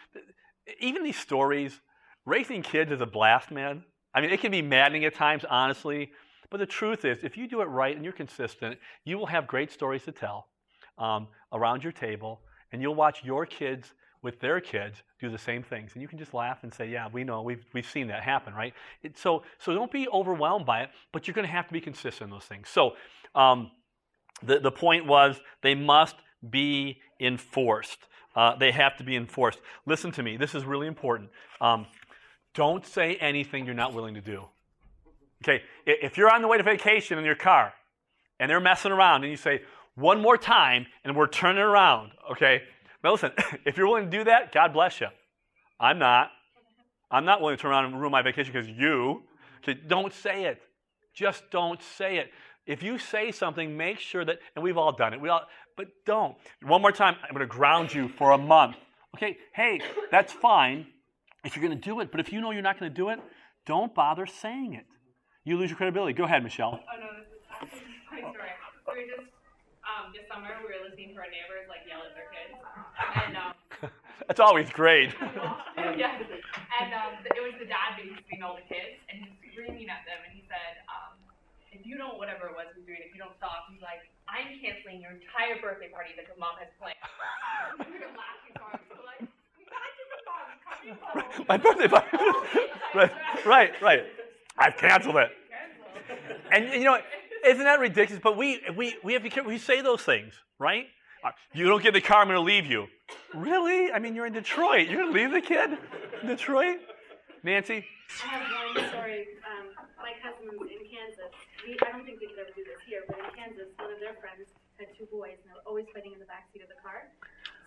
[0.80, 1.80] Even these stories,
[2.24, 3.84] raising kids is a blast, man.
[4.14, 6.12] I mean, it can be maddening at times, honestly.
[6.50, 9.46] But the truth is, if you do it right and you're consistent, you will have
[9.46, 10.48] great stories to tell
[10.98, 15.62] um, around your table, and you'll watch your kids with their kids do the same
[15.62, 18.22] things, and you can just laugh and say, "Yeah, we know, we've we've seen that
[18.22, 18.72] happen, right?"
[19.02, 21.80] It, so so don't be overwhelmed by it, but you're going to have to be
[21.80, 22.68] consistent in those things.
[22.68, 22.94] So
[23.34, 23.70] um,
[24.42, 26.16] the the point was they must
[26.48, 27.98] be enforced.
[28.34, 29.60] Uh, they have to be enforced.
[29.86, 30.36] Listen to me.
[30.36, 31.30] This is really important.
[31.60, 31.86] Um,
[32.54, 34.44] don't say anything you're not willing to do.
[35.42, 37.74] Okay, if you're on the way to vacation in your car
[38.40, 39.62] and they're messing around and you say,
[39.94, 42.62] one more time and we're turning around, okay?
[43.02, 43.32] Now listen,
[43.66, 45.08] if you're willing to do that, God bless you.
[45.78, 46.30] I'm not.
[47.10, 49.22] I'm not willing to turn around and ruin my vacation because you.
[49.62, 50.62] Okay, don't say it.
[51.12, 52.30] Just don't say it.
[52.66, 55.42] If you say something, make sure that, and we've all done it, we all,
[55.76, 56.36] but don't.
[56.62, 58.76] One more time, I'm going to ground you for a month.
[59.16, 60.86] Okay, hey, that's fine
[61.44, 63.10] if you're going to do it, but if you know you're not going to do
[63.10, 63.20] it,
[63.66, 64.86] don't bother saying it.
[65.44, 66.14] You lose your credibility.
[66.14, 66.80] Go ahead, Michelle.
[66.80, 68.52] Oh no, this is actually funny story.
[68.88, 69.28] We were just
[69.84, 72.56] um this summer we were listening to our neighbors like yell at their kids.
[73.28, 73.52] And um
[74.28, 75.12] That's always great.
[76.00, 76.16] yeah.
[76.80, 80.16] And um it was the dad babysitting all the kids and he's screaming at them
[80.24, 80.80] and he said,
[81.74, 84.06] if you don't whatever it was he was doing, if you don't stop, he's like,
[84.30, 86.96] I'm canceling your entire birthday party that your mom has planned.
[87.82, 88.80] we were laughing so hard.
[88.86, 89.22] We were like,
[89.58, 91.46] we got you the mom, coming home.
[91.50, 92.08] My birthday party.
[92.94, 93.12] right,
[93.44, 94.02] right, right.
[94.56, 95.30] I've canceled it.
[96.52, 96.98] And you know,
[97.44, 98.20] isn't that ridiculous?
[98.22, 99.50] But we we we have to be careful.
[99.50, 100.86] We say those things, right?
[101.24, 102.86] Uh, You don't get the car, I'm going to leave you.
[103.34, 103.90] Really?
[103.90, 104.88] I mean, you're in Detroit.
[104.88, 105.78] You're going to leave the kid
[106.26, 106.78] Detroit?
[107.42, 107.84] Nancy?
[108.22, 109.26] I have one story.
[109.48, 110.33] Um, my cousins in Kansas.
[111.64, 114.00] We, I don't think we could ever do this here, but in Kansas, one of
[114.00, 116.68] their friends had two boys, and they were always fighting in the back seat of
[116.68, 117.08] the car.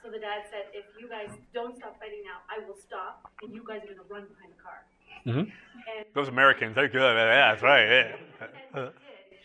[0.05, 3.49] So the dad said, "If you guys don't stop fighting now, I will stop, and
[3.53, 4.85] you guys are going to run behind the car."
[5.25, 5.49] Mm-hmm.
[5.49, 7.17] And Those Americans, they're good.
[7.17, 7.85] Yeah, that's right.
[7.89, 8.89] Yeah.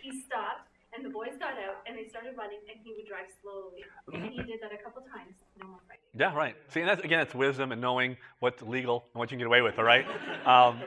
[0.04, 3.06] he stopped, and and the boys got out and they started running, and he would
[3.08, 3.84] drive slowly.
[4.12, 5.34] And he did that a couple times.
[5.60, 6.04] No more fighting.
[6.14, 6.54] Yeah, right.
[6.68, 9.46] See, and that's, again, it's wisdom and knowing what's legal and what you can get
[9.46, 10.06] away with, all right?
[10.46, 10.80] Um,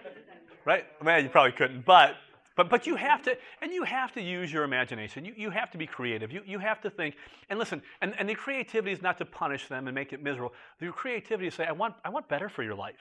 [0.64, 0.84] right?
[1.02, 1.84] Man, you probably couldn't.
[1.84, 2.14] But,
[2.60, 5.24] but, but you have to, and you have to use your imagination.
[5.24, 6.30] You, you have to be creative.
[6.30, 7.14] You, you have to think.
[7.48, 10.52] And listen, and, and the creativity is not to punish them and make it miserable.
[10.78, 13.00] The creativity is to say, I want, I want better for your life.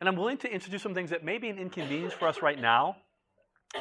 [0.00, 2.60] And I'm willing to introduce some things that may be an inconvenience for us right
[2.60, 2.96] now,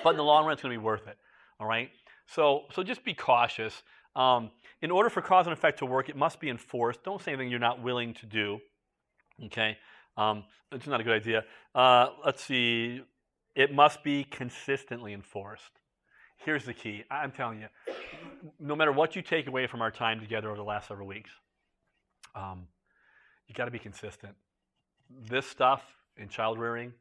[0.04, 1.18] but in the long run, it's going to be worth it.
[1.60, 1.90] All right?
[2.28, 3.82] So, so just be cautious.
[4.16, 4.52] Um,
[4.84, 7.04] in order for cause and effect to work, it must be enforced.
[7.04, 8.60] Don't say anything you're not willing to do.
[9.46, 9.78] Okay?
[10.16, 11.44] Um, it's not a good idea.
[11.74, 13.02] Uh, let's see.
[13.60, 15.82] It must be consistently enforced.
[16.38, 17.04] Here's the key.
[17.12, 17.68] I'm telling you,
[18.58, 21.30] no matter what you take away from our time together over the last several weeks,
[22.36, 22.68] um,
[23.50, 24.34] you got to be consistent.
[25.30, 25.84] This stuff
[26.16, 26.94] in child rearing,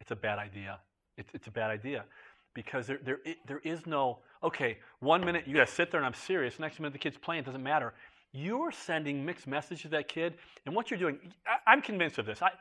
[0.00, 0.78] it's a bad idea.
[1.18, 2.06] It's, it's a bad idea
[2.54, 6.06] because there, there, there is no, okay, one minute you got to sit there and
[6.06, 7.92] I'm serious, next minute the kid's playing, it doesn't matter.
[8.32, 12.24] You're sending mixed messages to that kid, and what you're doing, I, I'm convinced of
[12.24, 12.40] this.
[12.40, 12.52] I,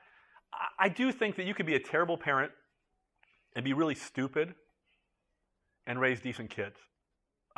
[0.77, 2.51] I do think that you could be a terrible parent
[3.56, 4.54] and be really stupid
[5.88, 6.78] and raise decent kids.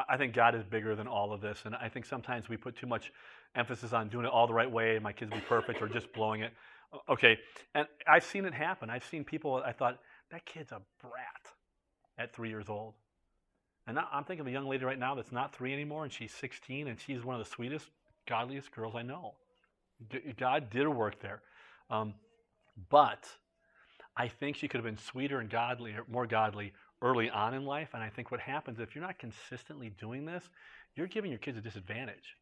[0.10, 2.76] I think God is bigger than all of this, and I think sometimes we put
[2.76, 3.12] too much
[3.56, 6.12] emphasis on doing it all the right way, and my kids be perfect, or just
[6.14, 6.52] blowing it.
[7.08, 7.38] Okay,
[7.76, 8.89] and I've seen it happen.
[8.89, 9.62] I've seen people.
[9.64, 10.00] I thought
[10.32, 11.54] that kid's a brat
[12.18, 12.96] at three years old,
[13.86, 16.32] and I'm thinking of a young lady right now that's not three anymore, and she's
[16.34, 17.88] 16, and she's one of the sweetest,
[18.28, 19.36] godliest girls I know.
[20.38, 21.41] God did work there,
[21.89, 22.16] um,
[22.89, 23.28] but
[24.16, 27.66] I think she could have been sweeter and godly, er, more godly early on in
[27.66, 27.89] life.
[27.93, 30.49] And I think what happens if you're not consistently doing this,
[30.95, 32.38] you're giving your kids a disadvantage.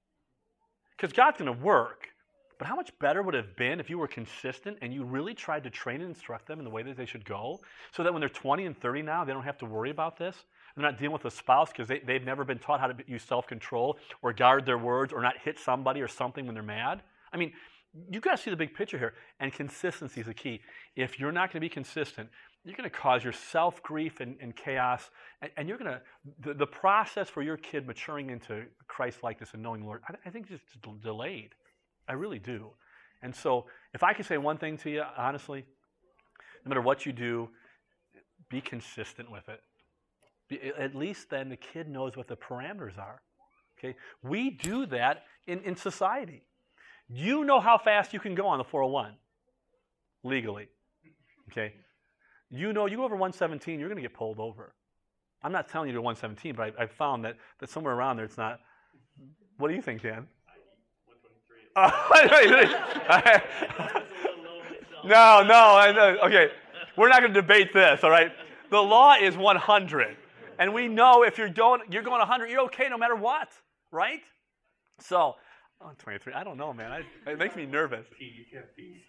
[0.98, 2.10] Because God's going to work.
[2.58, 5.34] But how much better would it have been if you were consistent and you really
[5.34, 7.60] tried to train and instruct them in the way that they should go
[7.92, 10.36] so that when they're 20 and 30 now, they don't have to worry about this?
[10.76, 13.24] They're not dealing with a spouse because they, they've never been taught how to use
[13.24, 17.02] self control or guard their words or not hit somebody or something when they're mad.
[17.34, 17.54] I mean,
[18.10, 20.62] you've got to see the big picture here, and consistency is the key.
[20.96, 22.30] If you're not going to be consistent,
[22.64, 25.10] you're going to cause yourself grief and, and chaos,
[25.42, 26.02] and, and, you're going to,
[26.42, 30.14] the, the, process for your kid maturing into Christ likeness and knowing the Lord, I,
[30.28, 30.64] I think just
[31.02, 31.56] delayed.
[32.08, 32.70] I really do.
[33.24, 35.66] And so, if I could say one thing to you, honestly,
[36.66, 37.50] no matter what you do,
[38.50, 39.62] be consistent with it.
[40.50, 43.22] Be, at least then the kid knows what the parameters are.
[43.78, 43.96] Okay?
[44.22, 46.44] We do that in, in society.
[47.14, 49.14] You know how fast you can go on the 401
[50.24, 50.70] legally.
[51.52, 51.74] Okay?
[52.50, 54.74] You know you go over 117, you're going to get pulled over.
[55.44, 58.26] I'm not telling you to 117, but I, have found that, that somewhere around there
[58.26, 58.60] it's not.
[59.58, 60.28] What do you think, Dan?
[65.06, 66.18] no, no, I know.
[66.26, 66.50] Okay,
[66.98, 68.32] we're not going to debate this, all right?
[68.70, 70.18] The law is 100.
[70.60, 73.50] And we know if you're going, you're going 100, you're okay no matter what,
[73.92, 74.22] right?
[75.00, 75.36] So,
[75.84, 76.34] Oh, 23.
[76.34, 76.92] I don't know, man.
[76.92, 78.06] I, it makes me nervous.
[78.20, 79.02] You can't be.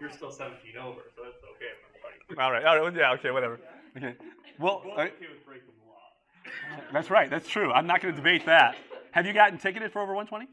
[0.00, 2.40] You're still 17 over, so that's okay.
[2.40, 2.64] All right.
[2.64, 2.94] All right.
[2.94, 3.12] Yeah.
[3.12, 3.30] Okay.
[3.30, 3.60] Whatever.
[3.96, 4.14] Okay.
[4.58, 4.82] Well.
[4.92, 6.82] okay with breaking the law.
[6.92, 7.28] That's right.
[7.28, 7.72] That's true.
[7.72, 8.76] I'm not going to debate that.
[9.12, 10.48] Have you gotten ticketed for over 120?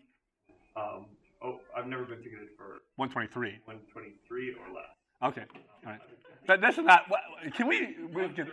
[0.76, 1.06] Um.
[1.44, 3.60] Oh, I've never been ticketed for 123.
[3.66, 4.84] 123 or less.
[5.24, 5.46] Okay.
[5.86, 6.02] All right.
[6.46, 7.06] But this is not.
[7.56, 7.96] Can we?
[8.14, 8.48] we can,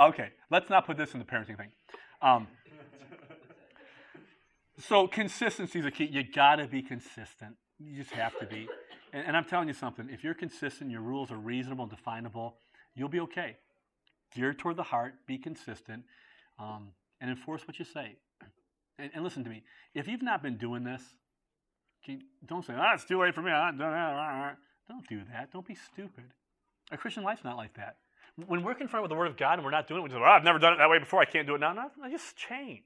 [0.00, 0.30] okay.
[0.50, 1.70] Let's not put this in the parenting thing.
[2.22, 2.46] Um,
[4.78, 6.04] so consistency is a key.
[6.04, 7.56] You got to be consistent.
[7.78, 8.68] You just have to be.
[9.12, 10.08] And, and, I'm telling you something.
[10.10, 12.56] If you're consistent, your rules are reasonable and definable,
[12.94, 13.56] you'll be okay.
[14.34, 16.04] Geared toward the heart, be consistent,
[16.58, 16.88] um,
[17.20, 18.16] and enforce what you say.
[18.98, 19.62] And, and, listen to me.
[19.94, 21.02] If you've not been doing this,
[22.46, 23.50] don't say, ah, it's too late for me.
[23.50, 25.52] Don't do that.
[25.52, 26.24] Don't be stupid.
[26.90, 27.96] A Christian life's not like that.
[28.46, 30.20] When we're confronted with the Word of God and we're not doing it, we just,
[30.20, 31.20] oh, I've never done it that way before.
[31.20, 31.72] I can't do it now.
[31.72, 32.84] No, no just change.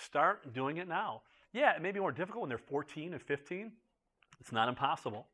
[0.00, 1.22] Start doing it now.
[1.52, 3.72] Yeah, it may be more difficult when they're 14 and 15.
[4.40, 5.26] It's not impossible.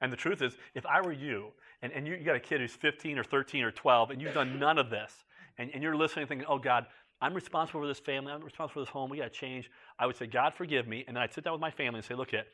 [0.00, 1.48] And the truth is, if I were you,
[1.82, 4.34] and, and you, you got a kid who's 15 or 13 or 12, and you've
[4.34, 5.24] done none of this,
[5.58, 6.86] and, and you're listening thinking, oh, God,
[7.20, 10.06] I'm responsible for this family, I'm responsible for this home, we got to change, I
[10.06, 11.04] would say, God, forgive me.
[11.06, 12.46] And then I'd sit down with my family and say, look, it,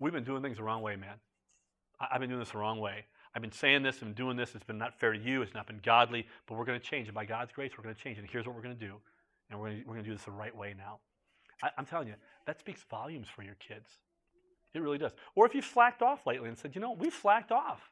[0.00, 1.14] we've been doing things the wrong way, man.
[2.00, 3.04] I, I've been doing this the wrong way.
[3.34, 4.54] I've been saying this and doing this.
[4.54, 5.42] It's been not fair to you.
[5.42, 7.06] It's not been godly, but we're going to change.
[7.06, 8.18] And by God's grace, we're going to change.
[8.18, 8.94] And here's what we're going to do
[9.50, 10.98] and we're going to do this the right way now.
[11.62, 12.14] I, I'm telling you,
[12.46, 13.88] that speaks volumes for your kids.
[14.74, 15.12] It really does.
[15.34, 17.90] Or if you've slacked off lately and said, you know, we've slacked off.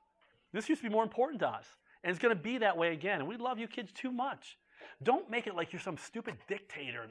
[0.52, 1.66] This used to be more important to us.
[2.04, 3.20] And it's going to be that way again.
[3.20, 4.59] And we love you kids too much.
[5.02, 7.07] Don't make it like you're some stupid dictator.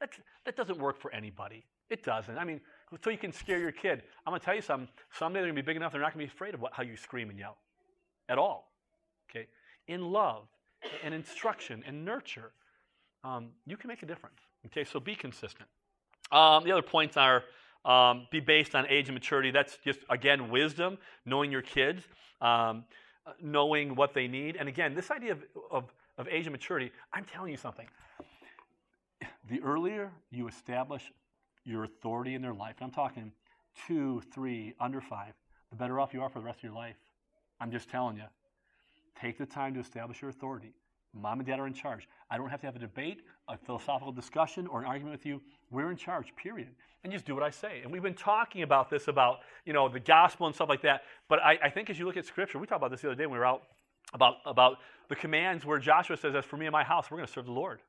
[0.00, 0.10] That,
[0.44, 1.64] that doesn't work for anybody.
[1.88, 2.36] It doesn't.
[2.36, 2.60] I mean,
[3.02, 4.02] so you can scare your kid.
[4.26, 4.88] I'm going to tell you something.
[5.12, 6.72] Someday they're going to be big enough, they're not going to be afraid of what,
[6.72, 7.56] how you scream and yell
[8.28, 8.72] at all.
[9.30, 9.46] Okay?
[9.88, 10.46] In love
[11.02, 12.52] and instruction and nurture,
[13.24, 14.40] um, you can make a difference.
[14.66, 15.68] Okay, so be consistent.
[16.32, 17.44] Um, the other points are
[17.84, 19.50] um, be based on age and maturity.
[19.50, 22.04] That's just, again, wisdom, knowing your kids,
[22.40, 22.84] um,
[23.42, 24.56] knowing what they need.
[24.56, 25.84] And again, this idea of, of,
[26.18, 27.86] of age and maturity, I'm telling you something.
[29.48, 31.10] The earlier you establish
[31.64, 33.32] your authority in their life, and I'm talking
[33.86, 35.34] two, three, under five,
[35.70, 36.96] the better off you are for the rest of your life.
[37.60, 38.24] I'm just telling you.
[39.20, 40.72] Take the time to establish your authority.
[41.14, 42.08] Mom and dad are in charge.
[42.30, 45.40] I don't have to have a debate, a philosophical discussion, or an argument with you.
[45.70, 46.68] We're in charge, period.
[47.02, 47.80] And just do what I say.
[47.82, 51.02] And we've been talking about this, about you know the gospel and stuff like that.
[51.28, 53.16] But I, I think as you look at Scripture, we talked about this the other
[53.16, 53.62] day when we were out
[54.12, 57.26] about about the commands where Joshua says, "As for me and my house, we're going
[57.26, 57.80] to serve the Lord."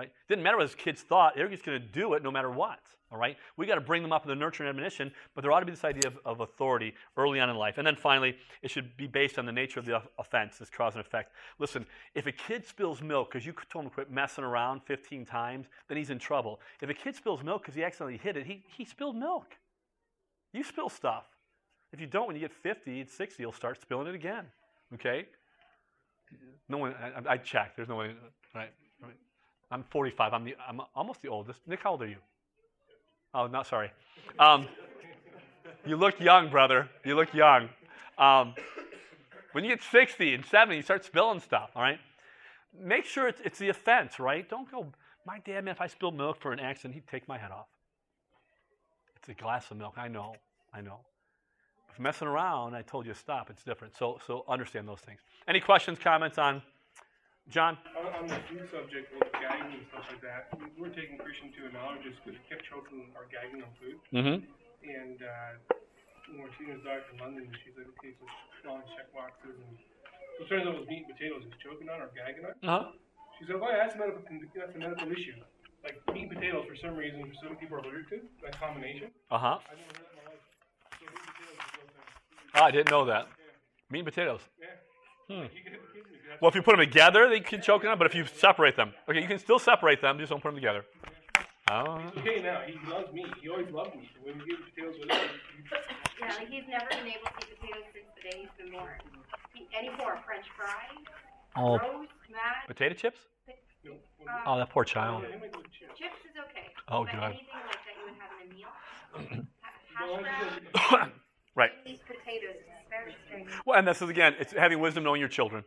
[0.00, 0.10] Right?
[0.28, 2.80] Didn't matter what his kids thought; they're just going to do it no matter what.
[3.12, 3.36] All right?
[3.58, 5.66] We got to bring them up in the nurture and admonition, but there ought to
[5.66, 7.76] be this idea of, of authority early on in life.
[7.76, 10.94] And then finally, it should be based on the nature of the offense, this cause
[10.94, 11.34] and effect.
[11.58, 11.84] Listen,
[12.14, 15.66] if a kid spills milk because you told him to quit messing around 15 times,
[15.88, 16.60] then he's in trouble.
[16.80, 19.58] If a kid spills milk because he accidentally hit it, he, he spilled milk.
[20.54, 21.24] You spill stuff.
[21.92, 24.46] If you don't, when you get 50 and 60, you'll start spilling it again.
[24.94, 25.26] Okay?
[26.70, 27.76] No one, I, I checked.
[27.76, 28.14] There's no one,
[28.54, 28.70] right?
[29.70, 30.32] I'm 45.
[30.32, 31.60] I'm, the, I'm almost the oldest.
[31.66, 32.16] Nick, how old are you?
[33.32, 33.92] Oh, not sorry.
[34.38, 34.66] Um,
[35.86, 36.88] you look young, brother.
[37.04, 37.68] You look young.
[38.18, 38.54] Um,
[39.52, 41.98] when you get 60 and 70, you start spilling stuff, all right?
[42.78, 44.48] Make sure it's, it's the offense, right?
[44.48, 44.86] Don't go,
[45.26, 47.66] my dad, man, if I spilled milk for an accident, he'd take my head off.
[49.16, 49.94] It's a glass of milk.
[49.96, 50.34] I know.
[50.72, 51.00] I know.
[51.92, 53.50] If messing around, I told you to stop.
[53.50, 53.96] It's different.
[53.96, 55.20] So, so understand those things.
[55.46, 56.62] Any questions, comments on
[57.50, 57.74] John?
[57.98, 61.50] On, on the food subject with gagging and stuff like that, we were taking Christian
[61.58, 63.98] to analogists because we kept choking or gagging on food.
[64.14, 64.46] Mm-hmm.
[64.86, 65.74] And uh,
[66.56, 68.24] seeing doctor in London, she's like, okay, so
[68.70, 69.58] long check boxes.
[69.58, 69.74] And
[70.38, 72.54] so it turns out it was meat and potatoes he's choking on or gagging on.
[72.62, 72.94] Uh-huh.
[73.36, 75.34] She's like, oh, yeah, that's a medical, that's a medical issue.
[75.82, 79.10] Like meat and potatoes, for some reason, for some people are allergic to that combination.
[79.34, 79.58] Uh-huh.
[79.58, 80.44] I've never heard that in my life.
[80.94, 81.90] So meat and potatoes is.
[82.54, 83.26] Oh, I didn't know that.
[83.90, 84.44] Meat and potatoes.
[84.54, 84.78] Yeah.
[85.30, 85.42] Hmm.
[85.54, 86.18] You can hit the kidney.
[86.28, 87.96] That's Well, if you put them together, they can choke on.
[87.98, 90.18] But if you separate them, okay, you can still separate them.
[90.18, 90.84] Just don't put them together.
[91.70, 91.98] Oh.
[92.14, 92.60] He's okay now.
[92.66, 93.24] He loves me.
[93.40, 94.10] He always loved meat.
[94.24, 97.46] When we give him potatoes with it, he, Yeah, like he's never been able to
[97.46, 98.90] eat potatoes since the day he's been born.
[99.54, 100.98] He, any more French fries,
[101.56, 101.78] Oh.
[101.78, 103.20] roast, mashed, Potato chips?
[103.84, 103.98] no, um,
[104.46, 105.22] Oh, that poor child.
[105.22, 105.98] Yeah, he might do chips.
[105.98, 106.74] chips is okay.
[106.88, 107.22] Oh, but good.
[107.22, 111.12] anything like that you would have in a meal, ha- hash browns,
[111.54, 111.70] right.
[111.84, 112.56] these potatoes
[112.90, 113.48] very strange.
[113.64, 115.64] Well, and this is again, it's having wisdom, knowing your children,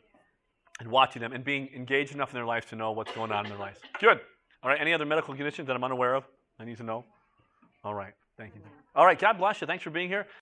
[0.80, 3.46] and watching them, and being engaged enough in their lives to know what's going on
[3.46, 3.80] in their lives.
[4.00, 4.20] Good.
[4.62, 4.80] All right.
[4.80, 6.26] Any other medical conditions that I'm unaware of?
[6.60, 7.06] I need to know.
[7.84, 8.14] All right.
[8.38, 8.62] Thank you.
[8.96, 9.18] All right.
[9.18, 9.68] God bless you.
[9.68, 10.28] Thanks for being here.